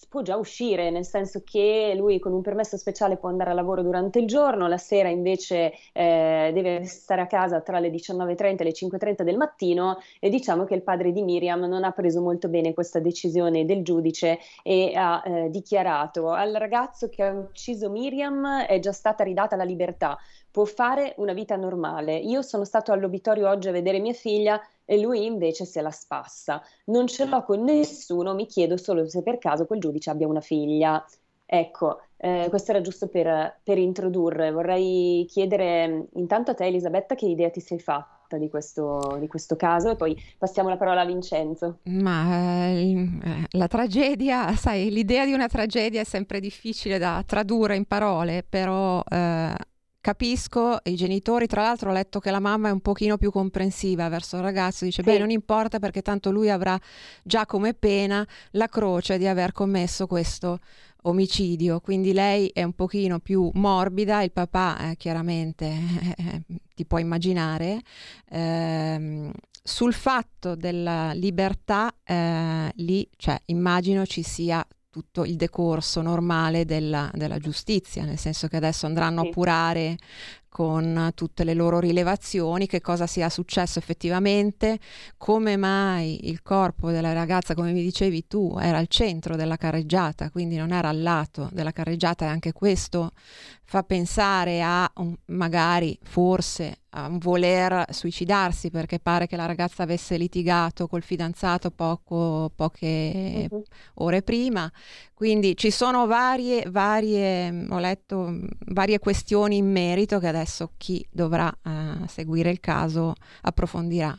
[0.09, 3.83] può già uscire, nel senso che lui con un permesso speciale può andare a lavoro
[3.83, 8.65] durante il giorno, la sera invece eh, deve stare a casa tra le 19.30 e
[8.65, 12.49] le 5.30 del mattino e diciamo che il padre di Miriam non ha preso molto
[12.49, 18.63] bene questa decisione del giudice e ha eh, dichiarato al ragazzo che ha ucciso Miriam
[18.63, 20.19] è già stata ridata la libertà,
[20.51, 22.17] può fare una vita normale.
[22.17, 26.63] Io sono stato all'obitorio oggi a vedere mia figlia e lui invece se la spassa.
[26.87, 30.41] Non ce l'ho con nessuno, mi chiedo solo se per caso quel giudice abbia una
[30.41, 31.05] figlia.
[31.47, 34.51] Ecco, eh, questo era giusto per, per, introdurre.
[34.51, 39.29] Vorrei chiedere mm, intanto a te, Elisabetta, che idea ti sei fatta di questo, di
[39.29, 41.81] questo caso e poi passiamo la parola a Vincenzo.
[41.85, 43.09] Ma eh,
[43.51, 49.03] la tragedia, sai, l'idea di una tragedia è sempre difficile da tradurre in parole, però
[49.07, 49.55] eh,
[50.05, 54.07] capisco i genitori, tra l'altro ho letto che la mamma è un pochino più comprensiva
[54.11, 55.09] verso il ragazzo, dice sì.
[55.09, 56.79] beh non importa perché tanto lui avrà
[57.23, 60.59] già come pena la croce di aver commesso questo
[61.05, 65.73] omicidio, quindi lei è un pochino più morbida, il papà eh, chiaramente
[66.19, 66.43] eh,
[66.77, 67.81] ti puoi immaginare,
[68.29, 69.31] eh,
[69.63, 74.63] sul fatto della libertà eh, lì, cioè immagino ci sia
[74.95, 79.27] tutto il decorso normale della, della, giustizia, nel senso che adesso andranno sì.
[79.27, 79.97] a purare
[80.49, 84.79] con tutte le loro rilevazioni, che cosa sia successo effettivamente,
[85.17, 90.31] come mai il corpo della ragazza, come mi dicevi tu, era al centro della carreggiata,
[90.31, 93.11] quindi non era al lato della carreggiata e anche questo
[93.65, 99.83] fa pensare a un, magari, forse, a un voler suicidarsi perché pare che la ragazza
[99.83, 103.63] avesse litigato col fidanzato poco, poche uh-huh.
[103.95, 104.71] ore prima.
[105.13, 111.53] Quindi ci sono varie, varie, ho letto varie questioni in merito che adesso chi dovrà
[111.63, 114.17] uh, seguire il caso approfondirà.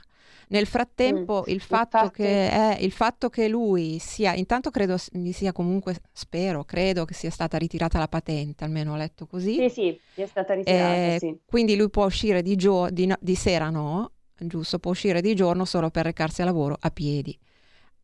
[0.50, 1.52] Nel frattempo, mm.
[1.52, 2.22] il, fatto Infatti...
[2.22, 7.14] che, è, il fatto che lui sia, intanto credo gli sia comunque, spero, credo che
[7.14, 9.56] sia stata ritirata la patente, almeno ho letto così.
[9.56, 11.38] Sì, sì, è stata ritirata, eh, sì.
[11.46, 14.12] Quindi lui può uscire di, gio- di, no- di, sera, no?
[14.38, 17.38] Giusto, può uscire di giorno solo per recarsi a lavoro a piedi.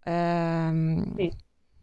[0.06, 1.32] Ehm, sì.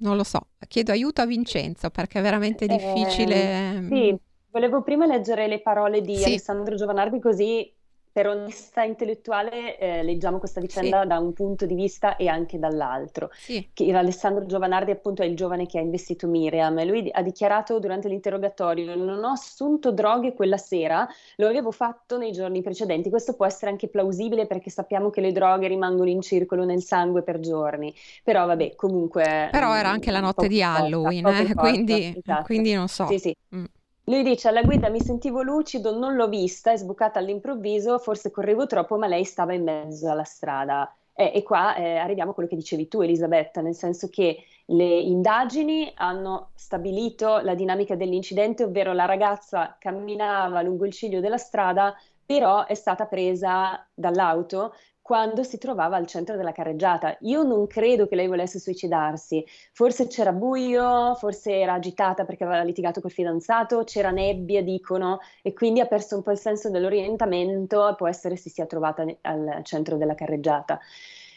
[0.01, 3.35] Non lo so, chiedo aiuto a Vincenzo perché è veramente eh, difficile.
[3.35, 4.17] Eh, sì,
[4.51, 6.25] volevo prima leggere le parole di sì.
[6.25, 7.73] Alessandro Giovanardi così
[8.19, 11.07] per onestà intellettuale eh, leggiamo questa vicenda sì.
[11.07, 13.31] da un punto di vista e anche dall'altro.
[13.33, 13.69] Sì.
[13.73, 18.09] Che Alessandro Giovanardi appunto è il giovane che ha investito Miriam lui ha dichiarato durante
[18.09, 23.09] l'interrogatorio non ho assunto droghe quella sera, lo avevo fatto nei giorni precedenti.
[23.09, 27.23] Questo può essere anche plausibile perché sappiamo che le droghe rimangono in circolo nel sangue
[27.23, 29.49] per giorni, però vabbè comunque...
[29.53, 31.55] Però era anche la notte di Halloween, eh?
[31.55, 32.43] quindi, esatto.
[32.43, 33.07] quindi, non so.
[33.07, 33.37] Sì, sì.
[33.55, 33.65] Mm.
[34.09, 38.67] Lui dice alla guida mi sentivo lucido, non l'ho vista, è sbucata all'improvviso, forse correvo
[38.67, 40.91] troppo, ma lei stava in mezzo alla strada.
[41.13, 44.99] Eh, e qua eh, arriviamo a quello che dicevi tu, Elisabetta, nel senso che le
[44.99, 51.95] indagini hanno stabilito la dinamica dell'incidente, ovvero la ragazza camminava lungo il ciglio della strada,
[52.25, 54.73] però è stata presa dall'auto
[55.09, 57.17] quando si trovava al centro della carreggiata.
[57.21, 59.43] Io non credo che lei volesse suicidarsi,
[59.73, 65.55] forse c'era buio, forse era agitata perché aveva litigato col fidanzato, c'era nebbia, dicono, e
[65.55, 69.97] quindi ha perso un po' il senso dell'orientamento, può essere si sia trovata al centro
[69.97, 70.79] della carreggiata.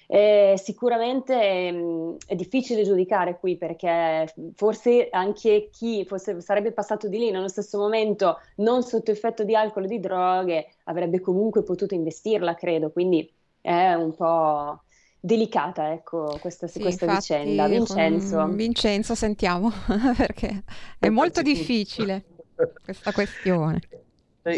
[0.07, 7.07] Eh, sicuramente mh, mm, è difficile giudicare qui perché forse anche chi fosse, sarebbe passato
[7.07, 11.63] di lì nello stesso momento, non sotto effetto di alcol o di droghe, avrebbe comunque
[11.63, 12.91] potuto investirla, credo.
[12.91, 13.31] Quindi
[13.61, 14.83] è un po'
[15.19, 17.67] delicata, ecco, questa, sì, questa infatti, vicenda.
[17.67, 18.47] Vincenzo.
[18.47, 19.71] Vincenzo, sentiamo,
[20.17, 20.63] perché
[20.99, 22.25] è molto difficile
[22.83, 23.79] questa questione.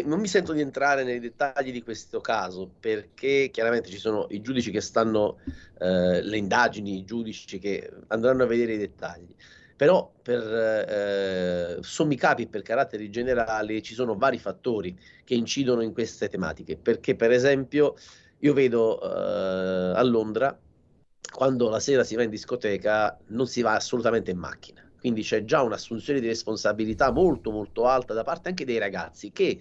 [0.06, 4.40] Non mi sento di entrare nei dettagli di questo caso perché chiaramente ci sono i
[4.40, 5.40] giudici che stanno,
[5.78, 9.34] eh, le indagini, i giudici che andranno a vedere i dettagli.
[9.76, 15.82] Però per eh, sommi capi e per caratteri generali ci sono vari fattori che incidono
[15.82, 16.78] in queste tematiche.
[16.78, 17.96] Perché, per esempio,
[18.44, 20.56] io vedo uh, a Londra,
[21.32, 24.82] quando la sera si va in discoteca, non si va assolutamente in macchina.
[25.00, 29.60] Quindi c'è già un'assunzione di responsabilità molto molto alta da parte anche dei ragazzi che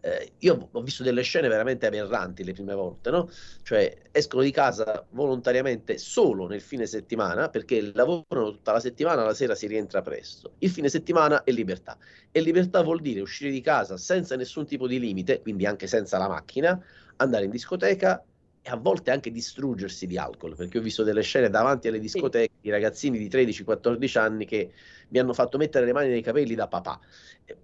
[0.00, 3.30] eh, io ho visto delle scene veramente aberranti le prime volte, no?
[3.62, 9.34] Cioè escono di casa volontariamente solo nel fine settimana perché lavorano tutta la settimana, la
[9.34, 10.54] sera si rientra presto.
[10.58, 11.96] Il fine settimana è libertà
[12.30, 16.18] e libertà vuol dire uscire di casa senza nessun tipo di limite, quindi anche senza
[16.18, 16.78] la macchina,
[17.16, 18.24] andare in discoteca
[18.66, 22.54] e a volte anche distruggersi di alcol, perché ho visto delle scene davanti alle discoteche
[22.62, 24.72] di ragazzini di 13-14 anni che
[25.08, 26.98] mi hanno fatto mettere le mani nei capelli da papà.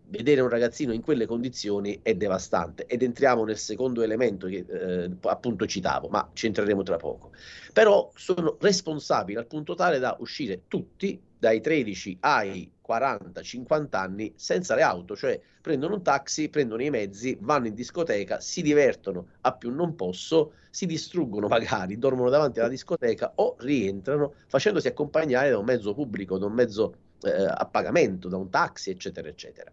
[0.09, 5.11] Vedere un ragazzino in quelle condizioni è devastante ed entriamo nel secondo elemento che eh,
[5.23, 7.33] appunto citavo, ma ci entreremo tra poco.
[7.73, 14.75] Però sono responsabili al punto tale da uscire tutti dai 13 ai 40-50 anni senza
[14.75, 19.53] le auto, cioè prendono un taxi, prendono i mezzi, vanno in discoteca, si divertono a
[19.53, 25.59] più non posso, si distruggono magari, dormono davanti alla discoteca o rientrano facendosi accompagnare da
[25.59, 29.71] un mezzo pubblico, da un mezzo eh, a pagamento, da un taxi, eccetera, eccetera.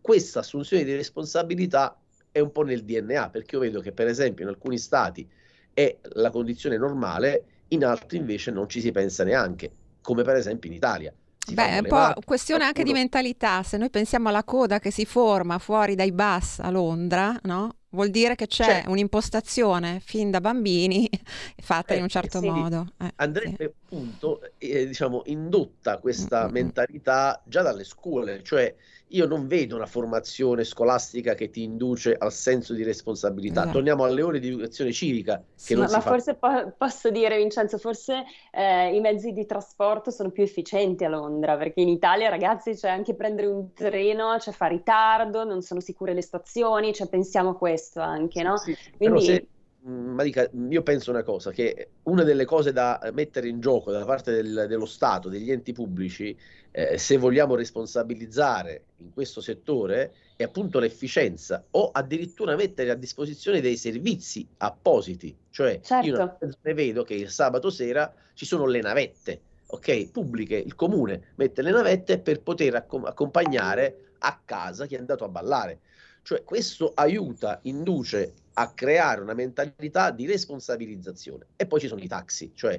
[0.00, 1.98] Questa assunzione di responsabilità
[2.30, 5.28] è un po' nel DNA, perché io vedo che per esempio in alcuni stati
[5.72, 10.70] è la condizione normale, in altri invece non ci si pensa neanche come per esempio
[10.70, 11.14] in Italia.
[11.52, 13.62] Beh, è un po' questione anche di mentalità.
[13.62, 17.76] Se noi pensiamo alla coda che si forma fuori dai bus a Londra, no?
[17.92, 18.84] Vuol dire che c'è, c'è.
[18.86, 21.08] un'impostazione fin da bambini
[21.60, 22.92] fatta eh, in un certo sì, modo.
[22.98, 23.64] Eh, andrebbe sì.
[23.64, 26.52] appunto, eh, diciamo, indotta questa mm-hmm.
[26.52, 28.72] mentalità già dalle scuole, cioè
[29.10, 33.60] io non vedo una formazione scolastica che ti induce al senso di responsabilità.
[33.60, 33.76] Esatto.
[33.76, 35.38] Torniamo alle ore di educazione civica.
[35.38, 39.46] Che sì, non ma, ma forse po- posso dire, Vincenzo, forse eh, i mezzi di
[39.46, 44.38] trasporto sono più efficienti a Londra, perché in Italia, ragazzi, c'è anche prendere un treno,
[44.38, 48.56] cioè fa ritardo, non sono sicure le stazioni, cioè pensiamo a questo anche, no?
[48.58, 49.48] Sì, Quindi...
[49.82, 53.90] Se, ma dica, io penso una cosa, che una delle cose da mettere in gioco
[53.90, 56.36] da parte del, dello Stato, degli enti pubblici,
[56.70, 63.60] eh, se vogliamo responsabilizzare in questo settore è appunto l'efficienza o addirittura mettere a disposizione
[63.60, 66.06] dei servizi appositi, cioè certo.
[66.06, 71.32] io ne vedo che il sabato sera ci sono le navette, ok, pubbliche, il comune
[71.36, 75.80] mette le navette per poter accom- accompagnare a casa chi è andato a ballare.
[76.22, 81.46] Cioè questo aiuta, induce a creare una mentalità di responsabilizzazione.
[81.56, 82.78] E poi ci sono i taxi, cioè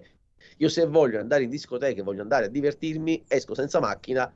[0.58, 4.32] io se voglio andare in discoteca voglio andare a divertirmi, esco senza macchina,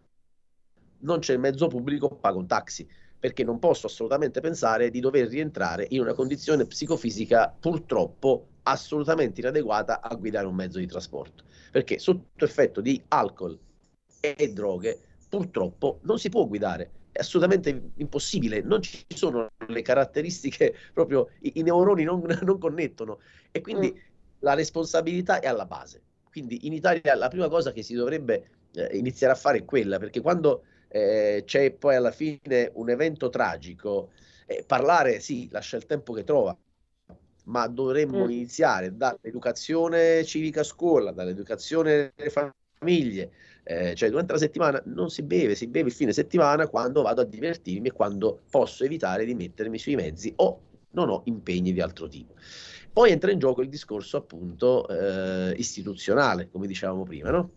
[0.99, 2.87] non c'è il mezzo pubblico, pago un taxi,
[3.19, 10.01] perché non posso assolutamente pensare di dover rientrare in una condizione psicofisica purtroppo assolutamente inadeguata
[10.01, 13.57] a guidare un mezzo di trasporto, perché sotto effetto di alcol
[14.19, 20.75] e droghe purtroppo non si può guidare, è assolutamente impossibile, non ci sono le caratteristiche,
[20.93, 23.19] proprio i, i neuroni non, non, connettono
[23.51, 26.01] e quindi mm la responsabilità è alla base.
[26.29, 29.97] Quindi in Italia la prima cosa che si dovrebbe eh, iniziare a fare è quella,
[29.97, 34.11] perché quando eh, c'è poi alla fine un evento tragico,
[34.45, 36.55] eh, parlare sì, lascia il tempo che trova,
[37.45, 38.29] ma dovremmo mm.
[38.29, 43.31] iniziare dall'educazione civica a scuola, dall'educazione delle famiglie,
[43.67, 47.21] eh, cioè durante la settimana non si beve, si beve il fine settimana quando vado
[47.21, 50.61] a divertirmi e quando posso evitare di mettermi sui mezzi o
[50.91, 52.35] non ho impegni di altro tipo.
[52.93, 57.51] Poi entra in gioco il discorso appunto eh, istituzionale, come dicevamo prima, no?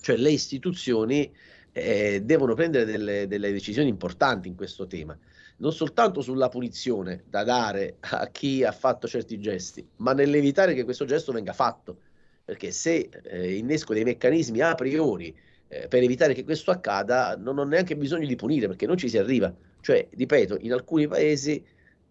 [0.00, 1.32] Cioè le istituzioni
[1.72, 5.18] eh, devono prendere delle, delle, decisioni importanti in questo tema,
[5.56, 10.84] non soltanto sulla punizione da dare a chi ha fatto certi gesti, ma nell'evitare che
[10.84, 12.00] questo gesto venga fatto.
[12.48, 15.36] Perché se eh, innesco dei meccanismi a priori
[15.68, 19.10] eh, per evitare che questo accada, non ho neanche bisogno di punire perché non ci
[19.10, 19.54] si arriva.
[19.82, 21.62] Cioè, ripeto, in alcuni paesi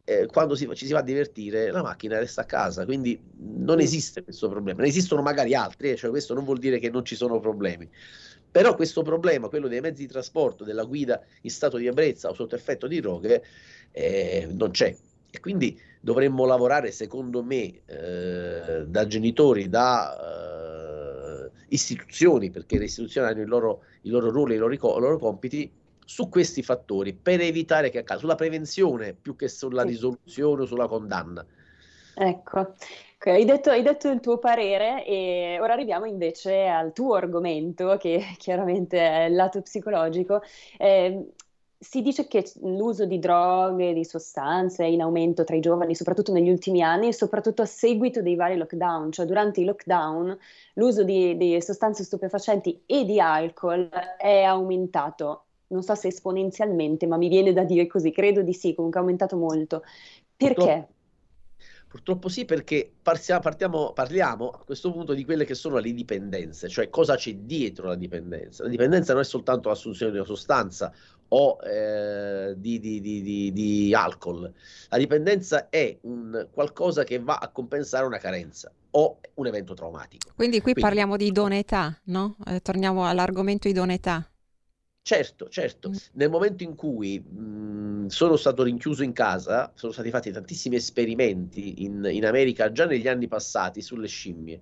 [0.03, 3.79] eh, quando si, ci si va a divertire la macchina resta a casa, quindi non
[3.79, 7.03] esiste questo problema, ne esistono magari altri, eh, cioè questo non vuol dire che non
[7.03, 7.89] ci sono problemi.
[8.51, 12.35] Però questo problema, quello dei mezzi di trasporto, della guida in stato di ebbrezza o
[12.35, 13.43] sotto effetto di droghe,
[13.89, 14.95] eh, non c'è.
[15.31, 20.15] E quindi dovremmo lavorare, secondo me, eh, da genitori, da
[21.45, 25.17] eh, istituzioni, perché le istituzioni hanno il loro, il loro ruolo, i loro, i loro
[25.17, 25.71] compiti,
[26.07, 29.89] su questi fattori per evitare che accada, sulla prevenzione più che sulla sì.
[29.89, 31.45] risoluzione o sulla condanna.
[32.19, 32.73] Ecco,
[33.25, 38.23] hai detto, hai detto, il tuo parere e ora arriviamo invece al tuo argomento che
[38.37, 40.41] chiaramente è il lato psicologico.
[40.77, 41.33] Eh,
[41.79, 46.31] si dice che l'uso di droghe, di sostanze è in aumento tra i giovani, soprattutto
[46.31, 50.37] negli ultimi anni, e soprattutto a seguito dei vari lockdown, cioè durante i lockdown
[50.73, 57.17] l'uso di, di sostanze stupefacenti e di alcol è aumentato non so se esponenzialmente, ma
[57.17, 59.83] mi viene da dire così, credo di sì, comunque è aumentato molto.
[60.35, 60.87] Perché?
[61.87, 66.89] Purtroppo sì, perché partiamo, parliamo a questo punto di quelle che sono le dipendenze, cioè
[66.89, 68.63] cosa c'è dietro la dipendenza.
[68.63, 70.93] La dipendenza non è soltanto l'assunzione di una sostanza
[71.29, 74.53] o eh, di, di, di, di, alcol,
[74.89, 80.31] la dipendenza è un qualcosa che va a compensare una carenza o un evento traumatico.
[80.35, 82.37] Quindi qui Quindi, parliamo di idoneità, no?
[82.45, 84.29] Eh, torniamo all'argomento idoneità.
[85.01, 85.89] Certo, certo.
[85.89, 85.93] Mm.
[86.13, 91.83] Nel momento in cui mh, sono stato rinchiuso in casa, sono stati fatti tantissimi esperimenti
[91.83, 94.61] in, in America già negli anni passati sulle scimmie.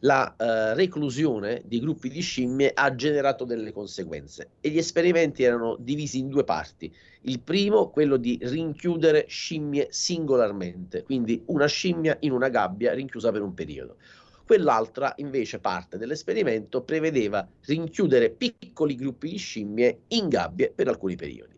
[0.00, 5.76] La uh, reclusione di gruppi di scimmie ha generato delle conseguenze e gli esperimenti erano
[5.78, 6.94] divisi in due parti.
[7.22, 13.40] Il primo, quello di rinchiudere scimmie singolarmente, quindi una scimmia in una gabbia rinchiusa per
[13.40, 13.96] un periodo.
[14.44, 21.55] Quell'altra, invece, parte dell'esperimento prevedeva rinchiudere piccoli gruppi di scimmie in gabbie per alcuni periodi.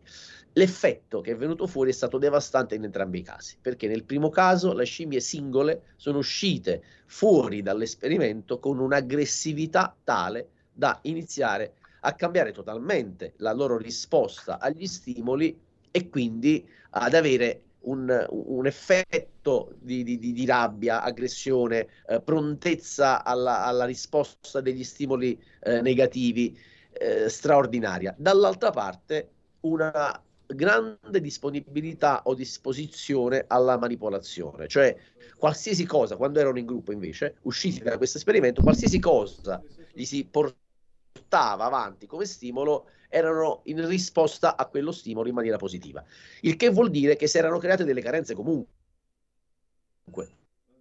[0.59, 4.29] L'effetto che è venuto fuori è stato devastante in entrambi i casi, perché nel primo
[4.29, 12.51] caso le scimmie singole sono uscite fuori dall'esperimento con un'aggressività tale da iniziare a cambiare
[12.51, 15.57] totalmente la loro risposta agli stimoli
[15.93, 23.65] e quindi ad avere un, un effetto di, di, di, rabbia, aggressione, eh, prontezza alla,
[23.65, 26.59] alla, risposta degli stimoli eh, negativi
[26.91, 28.13] eh, straordinaria.
[28.19, 29.31] Dall'altra parte
[29.61, 30.21] una
[30.55, 34.97] grande disponibilità o disposizione alla manipolazione, cioè
[35.37, 40.25] qualsiasi cosa, quando erano in gruppo invece, usciti da questo esperimento, qualsiasi cosa gli si
[40.25, 46.05] portava avanti come stimolo erano in risposta a quello stimolo in maniera positiva.
[46.43, 48.67] Il che vuol dire che si erano create delle carenze comunque,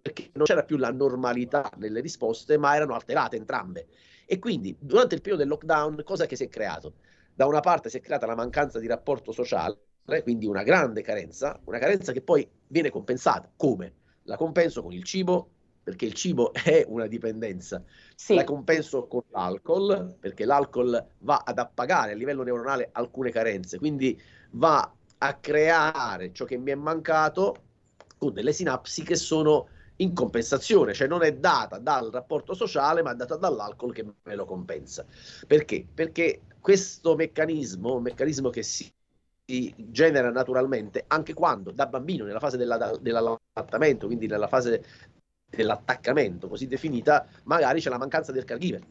[0.00, 3.86] perché non c'era più la normalità nelle risposte, ma erano alterate entrambe.
[4.26, 6.94] E quindi durante il periodo del lockdown, cosa che si è creato?
[7.38, 9.78] Da una parte si è creata la mancanza di rapporto sociale,
[10.24, 13.48] quindi una grande carenza, una carenza che poi viene compensata.
[13.54, 13.92] Come?
[14.24, 15.48] La compenso con il cibo,
[15.84, 17.80] perché il cibo è una dipendenza.
[18.16, 18.34] Sì.
[18.34, 24.20] La compenso con l'alcol, perché l'alcol va ad appagare a livello neuronale alcune carenze, quindi
[24.50, 27.54] va a creare ciò che mi è mancato
[28.18, 29.68] con delle sinapsi che sono
[30.00, 34.34] in compensazione, cioè non è data dal rapporto sociale, ma è data dall'alcol che me
[34.34, 35.06] lo compensa.
[35.46, 35.86] Perché?
[35.92, 38.92] Perché questo meccanismo, un meccanismo che si
[39.44, 44.84] genera naturalmente anche quando da bambino nella fase della, dell'allattamento, quindi nella fase
[45.48, 48.82] dell'attaccamento così definita, magari c'è la mancanza del caregiver.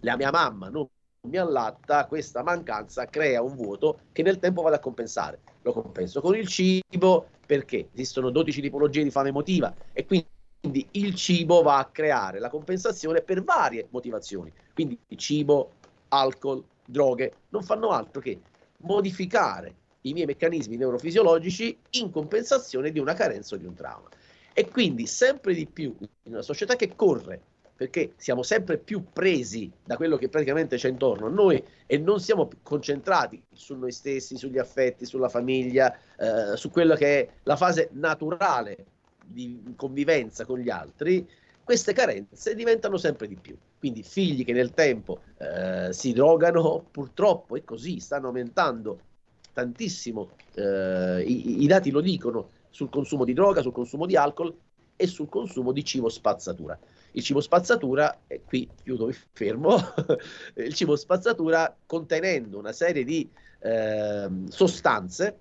[0.00, 0.86] La mia mamma non
[1.28, 5.40] mi allatta, questa mancanza crea un vuoto che nel tempo vado a compensare.
[5.62, 11.14] Lo compenso con il cibo perché esistono 12 tipologie di fame emotiva e quindi il
[11.14, 14.52] cibo va a creare la compensazione per varie motivazioni.
[14.74, 15.72] Quindi cibo,
[16.08, 18.40] alcol, droghe non fanno altro che
[18.78, 24.08] modificare i miei meccanismi neurofisiologici in compensazione di una carenza o di un trauma.
[24.52, 27.40] E quindi sempre di più in una società che corre,
[27.74, 32.20] perché siamo sempre più presi da quello che praticamente c'è intorno a noi e non
[32.20, 37.56] siamo concentrati su noi stessi, sugli affetti, sulla famiglia, eh, su quello che è la
[37.56, 38.86] fase naturale
[39.24, 41.26] di convivenza con gli altri,
[41.64, 43.56] queste carenze diventano sempre di più.
[43.82, 49.00] Quindi figli che nel tempo eh, si drogano, purtroppo è così, stanno aumentando
[49.52, 54.56] tantissimo, eh, i, i dati lo dicono, sul consumo di droga, sul consumo di alcol
[54.94, 56.78] e sul consumo di cibo spazzatura.
[57.10, 59.74] Il cibo spazzatura, e qui chiudo, mi fermo,
[60.54, 63.28] il cibo spazzatura contenendo una serie di
[63.62, 65.36] eh, sostanze,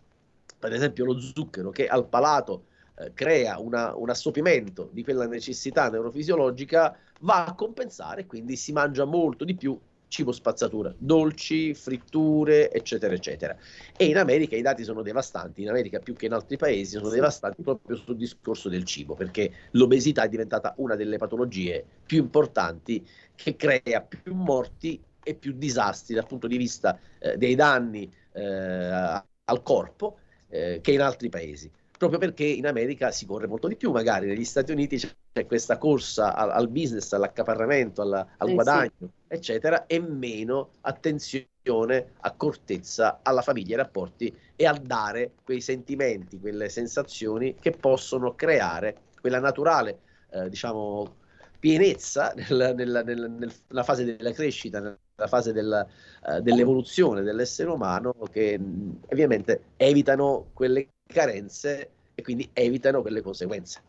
[0.58, 2.64] per esempio lo zucchero che al palato
[3.02, 9.06] eh, crea una, un assopimento di quella necessità neurofisiologica, va a compensare, quindi si mangia
[9.06, 9.80] molto di più
[10.12, 13.56] cibo spazzatura, dolci, fritture, eccetera, eccetera.
[13.96, 17.08] E in America i dati sono devastanti, in America più che in altri paesi sono
[17.08, 23.08] devastanti proprio sul discorso del cibo, perché l'obesità è diventata una delle patologie più importanti
[23.34, 28.44] che crea più morti e più disastri dal punto di vista eh, dei danni eh,
[28.44, 30.18] al corpo
[30.50, 31.72] eh, che in altri paesi
[32.02, 35.78] proprio perché in America si corre molto di più, magari negli Stati Uniti c'è questa
[35.78, 39.08] corsa al, al business, all'accaparramento, alla, al eh guadagno, sì.
[39.28, 46.70] eccetera, e meno attenzione, accortezza alla famiglia, ai rapporti e al dare quei sentimenti, quelle
[46.70, 50.00] sensazioni che possono creare quella naturale,
[50.32, 51.18] eh, diciamo,
[51.60, 54.98] pienezza nel, nel, nel, nella fase della crescita, nella
[55.28, 55.88] fase del,
[56.26, 58.60] uh, dell'evoluzione dell'essere umano, che
[59.08, 63.82] ovviamente evitano quelle carenze e quindi evitano quelle conseguenze.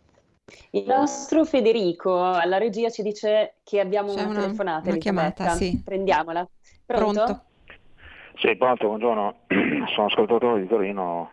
[0.71, 4.89] Il nostro Federico alla regia ci dice che abbiamo C'è una, una telefonata.
[4.89, 5.81] Una chiamata, sì.
[5.83, 6.49] Prendiamola.
[6.85, 7.25] Pronto?
[7.25, 7.45] pronto?
[8.37, 9.37] Sì, pronto, buongiorno.
[9.95, 11.31] Sono ascoltatore di Torino,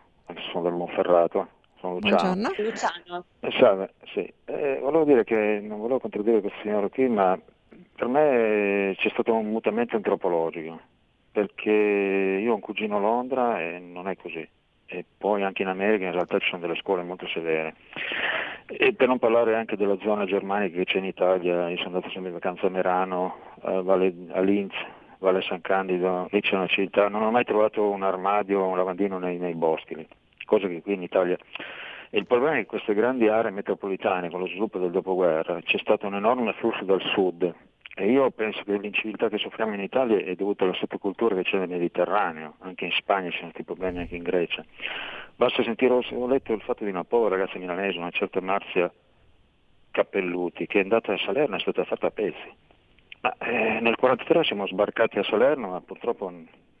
[0.50, 1.48] sono del Monferrato.
[1.80, 2.34] sono Luciano.
[2.34, 2.70] Buongiorno.
[2.70, 3.24] Luciano.
[3.40, 4.32] Eh, salve, sì.
[4.44, 7.38] Eh, volevo dire che non volevo contraddire questo signore qui, ma
[7.96, 10.80] per me c'è stato un mutamento antropologico,
[11.32, 14.48] perché io ho un cugino a Londra e non è così.
[14.92, 17.74] E poi anche in America in realtà ci sono delle scuole molto severe.
[18.66, 22.10] E per non parlare anche della zona germanica che c'è in Italia, io sono andato
[22.10, 24.74] sempre in vacanza a Merano, a, Valle, a Linz,
[25.18, 28.76] Valle San Candido, lì c'è una città, non ho mai trovato un armadio o un
[28.76, 30.06] lavandino nei, nei boschi,
[30.44, 31.36] cosa che qui in Italia...
[32.12, 36.08] Il problema è che queste grandi aree metropolitane, con lo sviluppo del dopoguerra, c'è stato
[36.08, 37.54] un enorme flusso dal sud
[37.94, 41.58] e io penso che l'inciviltà che soffriamo in Italia è dovuta alla sottocultura che c'è
[41.58, 44.64] nel Mediterraneo, anche in Spagna ci sono stati problemi, anche in Grecia.
[45.36, 48.90] Basta sentire, ho letto il fatto di una povera ragazza milanese, una certa Marzia
[49.90, 52.54] Cappelluti, che è andata a Salerno e è stata fatta a pezzi.
[53.22, 56.32] Ma, eh, nel 1943 siamo sbarcati a Salerno, ma purtroppo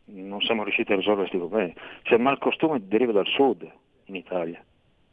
[0.04, 1.74] non siamo riusciti a risolvere questi problemi.
[2.02, 3.68] Cioè, il malcostume deriva dal sud
[4.04, 4.62] in Italia.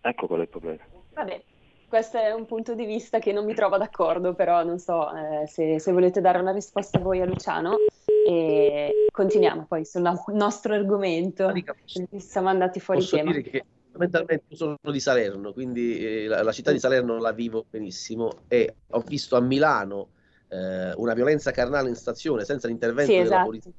[0.02, 0.84] Ecco qual è il problema.
[1.14, 1.42] Vabbè,
[1.88, 5.48] questo è un punto di vista che non mi trovo d'accordo, però non so eh,
[5.48, 7.78] se, se, volete dare una risposta voi a Luciano
[8.28, 10.02] e continuiamo poi sul
[10.34, 11.52] nostro argomento.
[12.18, 13.32] Siamo andati fuori Posso tema.
[13.32, 17.66] dire che fondamentalmente sono di Salerno, quindi eh, la, la, città di Salerno la vivo
[17.70, 20.10] benissimo e ho visto a Milano
[20.50, 23.46] eh, una violenza carnale in stazione senza l'intervento sì, della esatto.
[23.46, 23.72] polizia,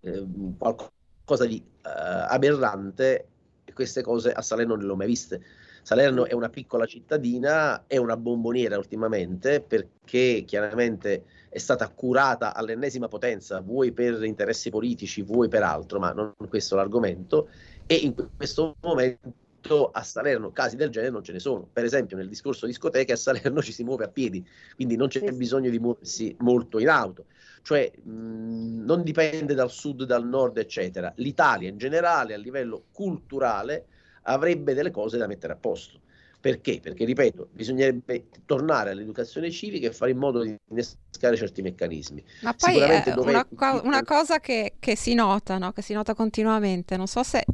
[0.00, 0.26] eh,
[0.58, 1.90] qualcosa di eh,
[2.28, 3.28] aberrante
[3.64, 5.40] e queste cose a Salerno non le ho mai viste.
[5.88, 13.08] Salerno è una piccola cittadina, è una bomboniera ultimamente perché chiaramente è stata curata all'ennesima
[13.08, 17.48] potenza, vuoi per interessi politici, vuoi per altro, ma non questo è l'argomento,
[17.86, 21.66] e in questo momento a Salerno casi del genere non ce ne sono.
[21.72, 25.32] Per esempio nel discorso discoteche a Salerno ci si muove a piedi, quindi non c'è
[25.32, 27.24] bisogno di muoversi molto in auto.
[27.62, 31.10] Cioè mh, non dipende dal sud, dal nord, eccetera.
[31.16, 33.86] L'Italia in generale a livello culturale
[34.28, 36.00] avrebbe delle cose da mettere a posto.
[36.40, 36.78] Perché?
[36.80, 42.24] Perché, ripeto, bisognerebbe tornare all'educazione civica e fare in modo di innescare certi meccanismi.
[42.42, 45.72] Ma poi è una, co- una, cosa che, che si nota, no?
[45.72, 47.44] che si nota continuamente, non so se,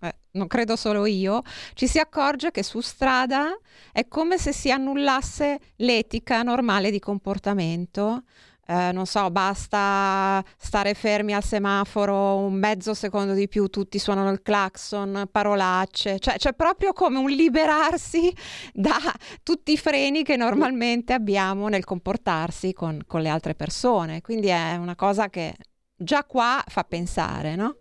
[0.00, 1.42] eh, non credo solo io,
[1.74, 3.56] ci si accorge che su strada
[3.92, 8.24] è come se si annullasse l'etica normale di comportamento
[8.70, 14.30] eh, non so, basta stare fermi al semaforo un mezzo secondo di più, tutti suonano
[14.30, 18.30] il clacson, parolacce, cioè c'è proprio come un liberarsi
[18.74, 18.98] da
[19.42, 24.20] tutti i freni che normalmente abbiamo nel comportarsi con, con le altre persone.
[24.20, 25.54] Quindi è una cosa che
[25.96, 27.76] già qua fa pensare, no?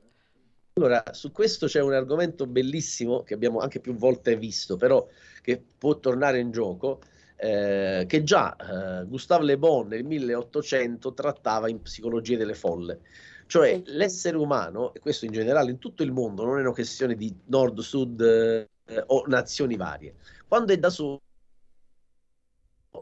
[0.75, 5.05] Allora, su questo c'è un argomento bellissimo che abbiamo anche più volte visto, però
[5.41, 7.01] che può tornare in gioco,
[7.37, 13.01] eh, che già eh, Gustave Le Bon nel 1800 trattava in psicologia delle folle.
[13.45, 17.15] Cioè l'essere umano, e questo in generale in tutto il mondo, non è una questione
[17.15, 18.67] di nord, sud eh,
[19.05, 20.15] o nazioni varie,
[20.47, 21.21] quando è da solo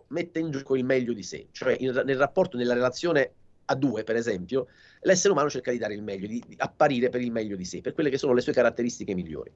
[0.07, 3.31] mette in gioco il meglio di sé, cioè in, nel rapporto, nella relazione
[3.65, 4.67] a due, per esempio,
[5.01, 7.81] l'essere umano cerca di dare il meglio, di, di, apparire per il meglio di sé,
[7.81, 9.51] per quelle che sono le sue caratteristiche migliori.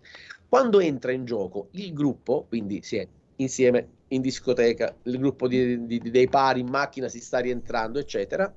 [0.48, 3.08] Quando entra in gioco il gruppo, quindi si è
[3.40, 8.54] insieme in discoteca, il gruppo di, di, dei pari in macchina si sta rientrando, eccetera.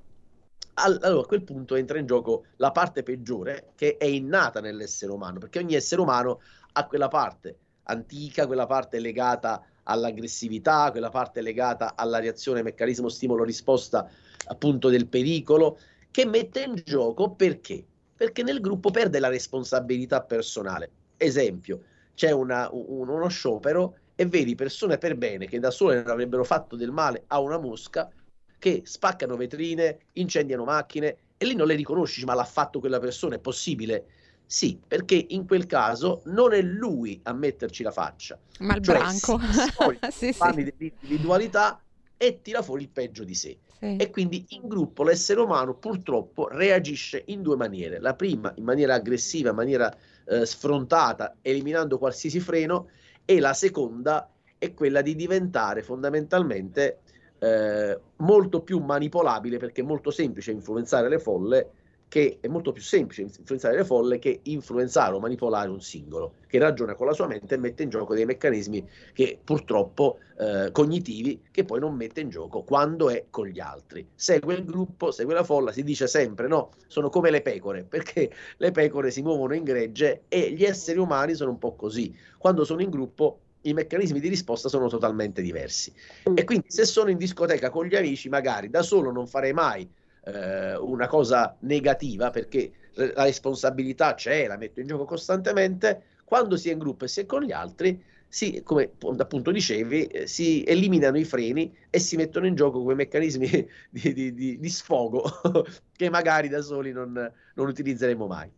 [0.74, 5.38] Allora a quel punto entra in gioco la parte peggiore che è innata nell'essere umano,
[5.38, 6.40] perché ogni essere umano
[6.72, 14.08] ha quella parte antica, quella parte legata all'aggressività, quella parte legata alla reazione, meccanismo stimolo-risposta
[14.46, 15.78] appunto del pericolo,
[16.10, 17.84] che mette in gioco perché?
[18.16, 20.90] Perché nel gruppo perde la responsabilità personale.
[21.16, 21.82] Esempio,
[22.14, 26.44] c'è una, un, uno sciopero e vedi persone per bene che da sole non avrebbero
[26.44, 28.08] fatto del male a una mosca
[28.56, 33.34] che spaccano vetrine, incendiano macchine e lì non le riconosci, ma l'ha fatto quella persona,
[33.34, 34.06] è possibile?
[34.46, 38.38] Sì, perché in quel caso non è lui a metterci la faccia.
[38.60, 39.40] Ma il cioè, branco.
[39.40, 40.54] Si sì, sì.
[40.54, 41.82] dell'individualità
[42.16, 43.58] e tira fuori il peggio di sé.
[43.76, 43.96] Sì.
[43.96, 47.98] E quindi in gruppo l'essere umano purtroppo reagisce in due maniere.
[47.98, 49.92] La prima in maniera aggressiva, in maniera
[50.26, 52.86] eh, sfrontata, eliminando qualsiasi freno,
[53.24, 57.00] e la seconda è quella di diventare fondamentalmente
[57.38, 61.70] eh, molto più manipolabile perché è molto semplice influenzare le folle
[62.12, 66.58] che è molto più semplice influenzare le folle che influenzare o manipolare un singolo che
[66.58, 71.44] ragiona con la sua mente e mette in gioco dei meccanismi che purtroppo eh, cognitivi
[71.50, 74.06] che poi non mette in gioco quando è con gli altri.
[74.14, 78.30] Segue il gruppo, segue la folla, si dice sempre no, sono come le pecore perché
[78.58, 82.14] le pecore si muovono in gregge e gli esseri umani sono un po' così.
[82.36, 85.90] Quando sono in gruppo i meccanismi di risposta sono totalmente diversi.
[86.34, 89.88] E quindi se sono in discoteca con gli amici, magari da solo non farei mai
[90.24, 96.02] eh, una cosa negativa perché la responsabilità c'è, la metto in gioco costantemente.
[96.24, 100.06] Quando si è in gruppo e si è con gli altri, si, come appunto dicevi,
[100.06, 103.48] eh, si eliminano i freni e si mettono in gioco quei meccanismi
[103.90, 105.22] di, di, di, di sfogo
[105.94, 107.12] che magari da soli non,
[107.54, 108.50] non utilizzeremo mai.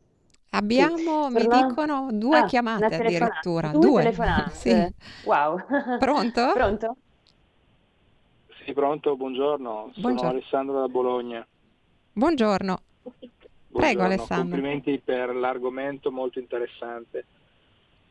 [0.50, 1.32] Abbiamo, sì.
[1.32, 1.66] mi Però...
[1.66, 3.70] dicono, due ah, chiamate addirittura.
[3.70, 4.02] Due, due.
[4.02, 4.54] telefonate.
[4.54, 5.26] sì.
[5.26, 5.58] Wow.
[5.98, 6.52] Pronto?
[6.52, 6.96] Pronto?
[8.64, 9.90] Sì, pronto, buongiorno.
[9.96, 10.18] Buongiorno.
[10.18, 11.46] Sono Alessandro da Bologna.
[12.16, 12.80] Buongiorno.
[13.02, 13.40] Prego
[13.70, 14.04] Buongiorno.
[14.04, 14.36] Alessandro.
[14.36, 17.26] Complimenti per l'argomento molto interessante.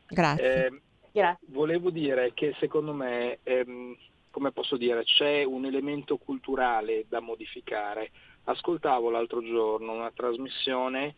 [0.06, 0.66] Grazie.
[0.66, 0.80] Eh,
[1.10, 1.46] Grazie.
[1.50, 3.96] Volevo dire che secondo me, ehm,
[4.30, 8.10] come posso dire, c'è un elemento culturale da modificare.
[8.44, 11.14] Ascoltavo l'altro giorno una trasmissione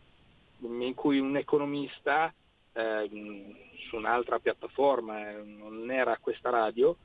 [0.61, 2.33] in cui un economista
[2.71, 3.55] eh,
[3.89, 6.95] su un'altra piattaforma, eh, non era questa radio,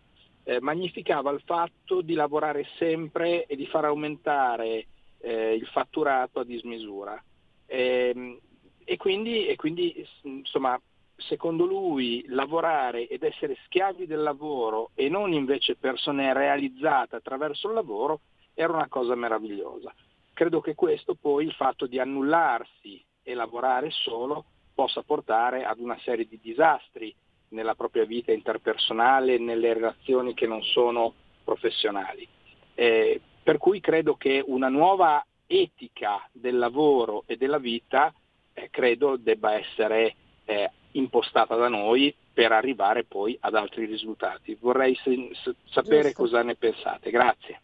[0.44, 4.86] eh, magnificava il fatto di lavorare sempre e di far aumentare
[5.22, 7.22] eh, il fatturato a dismisura.
[7.66, 8.38] E, ehm,
[8.84, 10.78] e, quindi, e quindi, insomma,
[11.16, 17.74] secondo lui, lavorare ed essere schiavi del lavoro e non invece persone realizzate attraverso il
[17.74, 18.20] lavoro
[18.54, 19.94] era una cosa meravigliosa.
[20.34, 24.44] Credo che questo poi, il fatto di annullarsi e lavorare solo,
[24.74, 27.14] possa portare ad una serie di disastri
[27.48, 31.14] nella propria vita interpersonale, nelle relazioni che non sono
[31.44, 32.26] professionali.
[32.74, 38.12] Eh, per cui credo che una nuova etica del lavoro e della vita
[38.54, 40.14] eh, credo debba essere
[40.44, 44.56] eh, impostata da noi per arrivare poi ad altri risultati.
[44.60, 46.22] Vorrei se, se, sapere Giusto.
[46.22, 47.10] cosa ne pensate.
[47.10, 47.60] Grazie.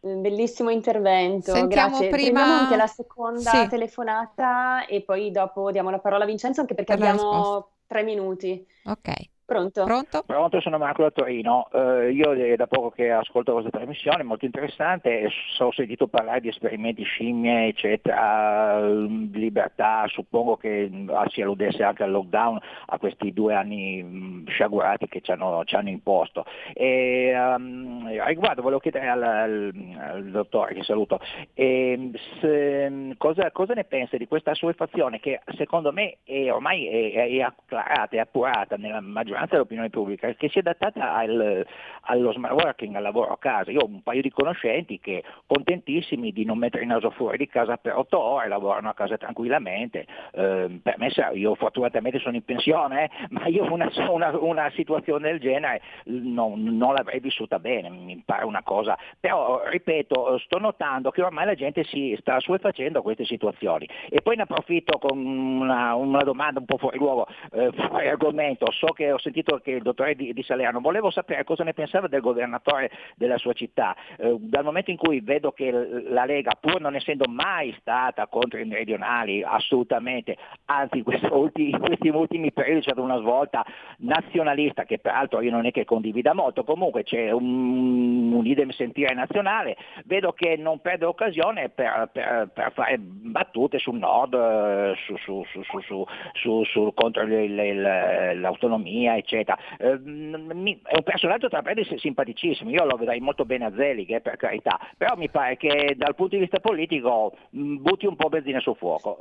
[0.00, 2.08] Bellissimo intervento, Sentiamo grazie.
[2.08, 2.40] prima...
[2.40, 3.68] Prendiamo anche la seconda sì.
[3.68, 8.66] telefonata e poi dopo diamo la parola a Vincenzo anche perché Per abbiamo tre minuti.
[8.84, 9.12] Ok.
[9.52, 9.84] Pronto?
[9.84, 10.22] Pronto?
[10.24, 11.68] Pronto, sono Marco da Torino.
[11.72, 16.06] Eh, io è da poco che ascolto questa trasmissione, molto interessante, e so- ho sentito
[16.06, 22.58] parlare di esperimenti scimmie, eccetera, mm, libertà, suppongo che mm, si alludesse anche al lockdown,
[22.86, 26.46] a questi due anni mh, sciagurati che ci hanno, ci hanno imposto.
[26.72, 31.20] E, um, a riguardo volevo chiedere al, al- al dottore, che saluto,
[31.54, 37.28] ehm, se- cosa, cosa ne pensa di questa assuefazione che secondo me è ormai è,
[37.28, 41.66] è acclarata, è appurata nella maggioranza dell'opinione pubblica, che si è adattata al,
[42.02, 43.70] allo smart working, al lavoro a casa.
[43.70, 47.48] Io ho un paio di conoscenti che contentissimi di non mettere il naso fuori di
[47.48, 50.06] casa per otto ore, lavorano a casa tranquillamente.
[50.32, 55.30] Eh, per me, io fortunatamente sono in pensione, eh, ma io una, una, una, situazione
[55.30, 58.96] del genere non, non l'avrei vissuta bene, mi pare una cosa.
[59.20, 63.88] Però, ripeto, sto notando che ormai la gente si sta assuefacendo a queste situazioni.
[64.08, 68.70] E poi ne approfitto con una, una domanda un po' fuori luogo, eh, fuori argomento.
[68.70, 72.08] So che ho sentito che il dottore di, di, Salerno, volevo sapere cosa ne pensava
[72.08, 73.96] del governatore della sua città.
[74.18, 78.58] Eh, dal momento in cui vedo che la Lega, pur non essendo mai stata contro
[78.58, 83.64] i meridionali, assolutamente, anzi in, ultimi, in questi ultimi periodi c'è stata una svolta
[83.98, 89.14] nazionalista che peraltro io non è che condivida molto, comunque c'è un, un idem sentire
[89.14, 95.16] nazionale, vedo che non perde occasione per, per, per fare battute sul nord, eh, su,
[95.16, 96.06] su,
[96.64, 99.58] su, contro l'autonomia eccetera.
[99.78, 104.20] Eh, è un personaggio tra parentesi simpaticissimo, io lo vedrei molto bene a Zelig, eh,
[104.20, 108.28] per carità, però mi pare che dal punto di vista politico mh, butti un po'
[108.28, 109.18] benzina sul fuoco.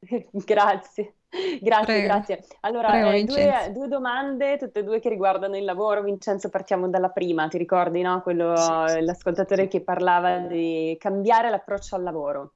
[0.32, 1.16] Grazie,
[1.60, 2.06] grazie, Prego.
[2.06, 2.44] grazie.
[2.60, 6.02] Allora, Prego, eh, due, due domande, tutte e due che riguardano il lavoro.
[6.02, 8.22] Vincenzo, partiamo dalla prima, ti ricordi, no?
[8.22, 12.54] Quello, l'ascoltatore che parlava di cambiare l'approccio al lavoro.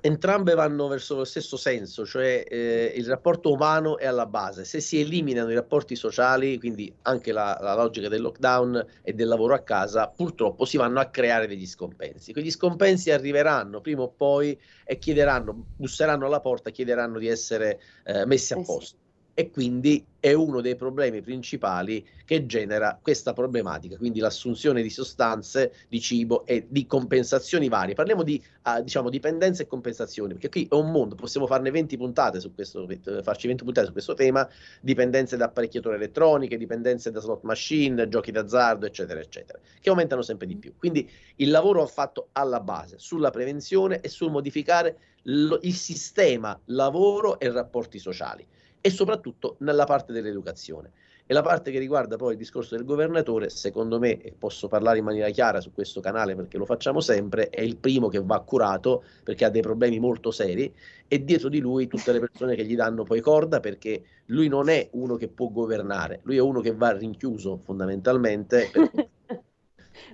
[0.00, 4.64] Entrambe vanno verso lo stesso senso, cioè eh, il rapporto umano è alla base.
[4.64, 9.26] Se si eliminano i rapporti sociali, quindi anche la, la logica del lockdown e del
[9.26, 12.32] lavoro a casa, purtroppo si vanno a creare degli scompensi.
[12.32, 17.80] Quegli scompensi arriveranno prima o poi e chiederanno, busseranno alla porta e chiederanno di essere
[18.04, 19.05] eh, messi a Eh posto.
[19.38, 25.74] E quindi è uno dei problemi principali che genera questa problematica, quindi l'assunzione di sostanze,
[25.90, 27.92] di cibo e di compensazioni varie.
[27.92, 31.98] Parliamo di ah, diciamo, dipendenza e compensazioni, perché qui è un mondo, possiamo farne 20
[31.98, 32.88] puntate su questo,
[33.22, 34.48] farci 20 puntate su questo tema,
[34.80, 40.46] dipendenze da apparecchiature elettroniche, dipendenze da slot machine, giochi d'azzardo, eccetera, eccetera, che aumentano sempre
[40.46, 40.72] di più.
[40.78, 41.06] Quindi
[41.36, 47.38] il lavoro va fatto alla base, sulla prevenzione e sul modificare lo- il sistema lavoro
[47.38, 48.46] e rapporti sociali
[48.80, 50.90] e soprattutto nella parte dell'educazione.
[51.28, 54.98] E la parte che riguarda poi il discorso del governatore, secondo me, e posso parlare
[54.98, 58.38] in maniera chiara su questo canale perché lo facciamo sempre, è il primo che va
[58.42, 60.72] curato perché ha dei problemi molto seri
[61.08, 64.68] e dietro di lui tutte le persone che gli danno poi corda perché lui non
[64.68, 68.90] è uno che può governare, lui è uno che va rinchiuso fondamentalmente per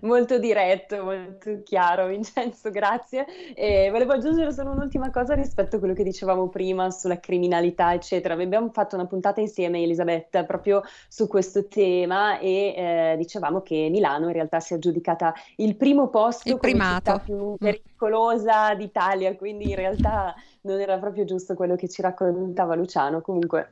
[0.03, 3.27] molto diretto, molto chiaro Vincenzo, grazie.
[3.55, 8.35] E volevo aggiungere solo un'ultima cosa rispetto a quello che dicevamo prima sulla criminalità, eccetera.
[8.35, 14.27] Abbiamo fatto una puntata insieme, Elisabetta, proprio su questo tema e eh, dicevamo che Milano
[14.27, 17.21] in realtà si è aggiudicata il primo posto il primato.
[17.25, 23.21] più pericolosa d'Italia, quindi in realtà non era proprio giusto quello che ci raccontava Luciano.
[23.21, 23.71] Comunque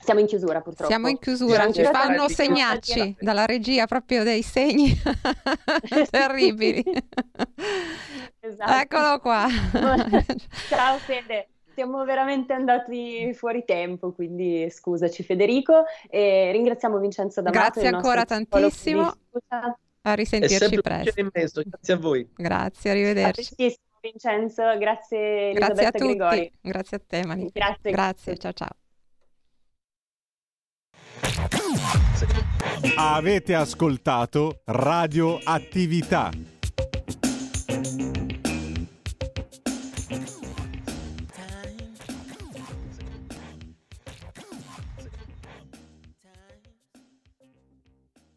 [0.00, 0.90] siamo in chiusura purtroppo.
[0.90, 4.94] Siamo in chiusura, ci fanno segnacci dalla regia proprio dei segni
[6.10, 6.82] terribili.
[8.40, 8.72] Esatto.
[8.72, 9.46] Eccolo qua.
[10.68, 11.48] Ciao Fede.
[11.74, 17.80] Siamo veramente andati fuori tempo, quindi scusaci Federico e ringraziamo Vincenzo D'Amato.
[17.80, 19.12] Grazie ancora tantissimo.
[20.02, 21.20] A risentirci presto.
[21.20, 21.62] Immenso.
[21.66, 22.26] Grazie a voi.
[22.34, 23.76] Grazie, arrivederci.
[24.00, 26.16] Vincenzo, grazie Elisabetta Grazie a tutti.
[26.16, 26.52] Gregori.
[26.60, 27.50] Grazie a te, Mani.
[27.52, 27.90] Grazie.
[27.90, 28.85] Grazie, ciao ciao.
[32.96, 36.30] Avete ascoltato Radio Attività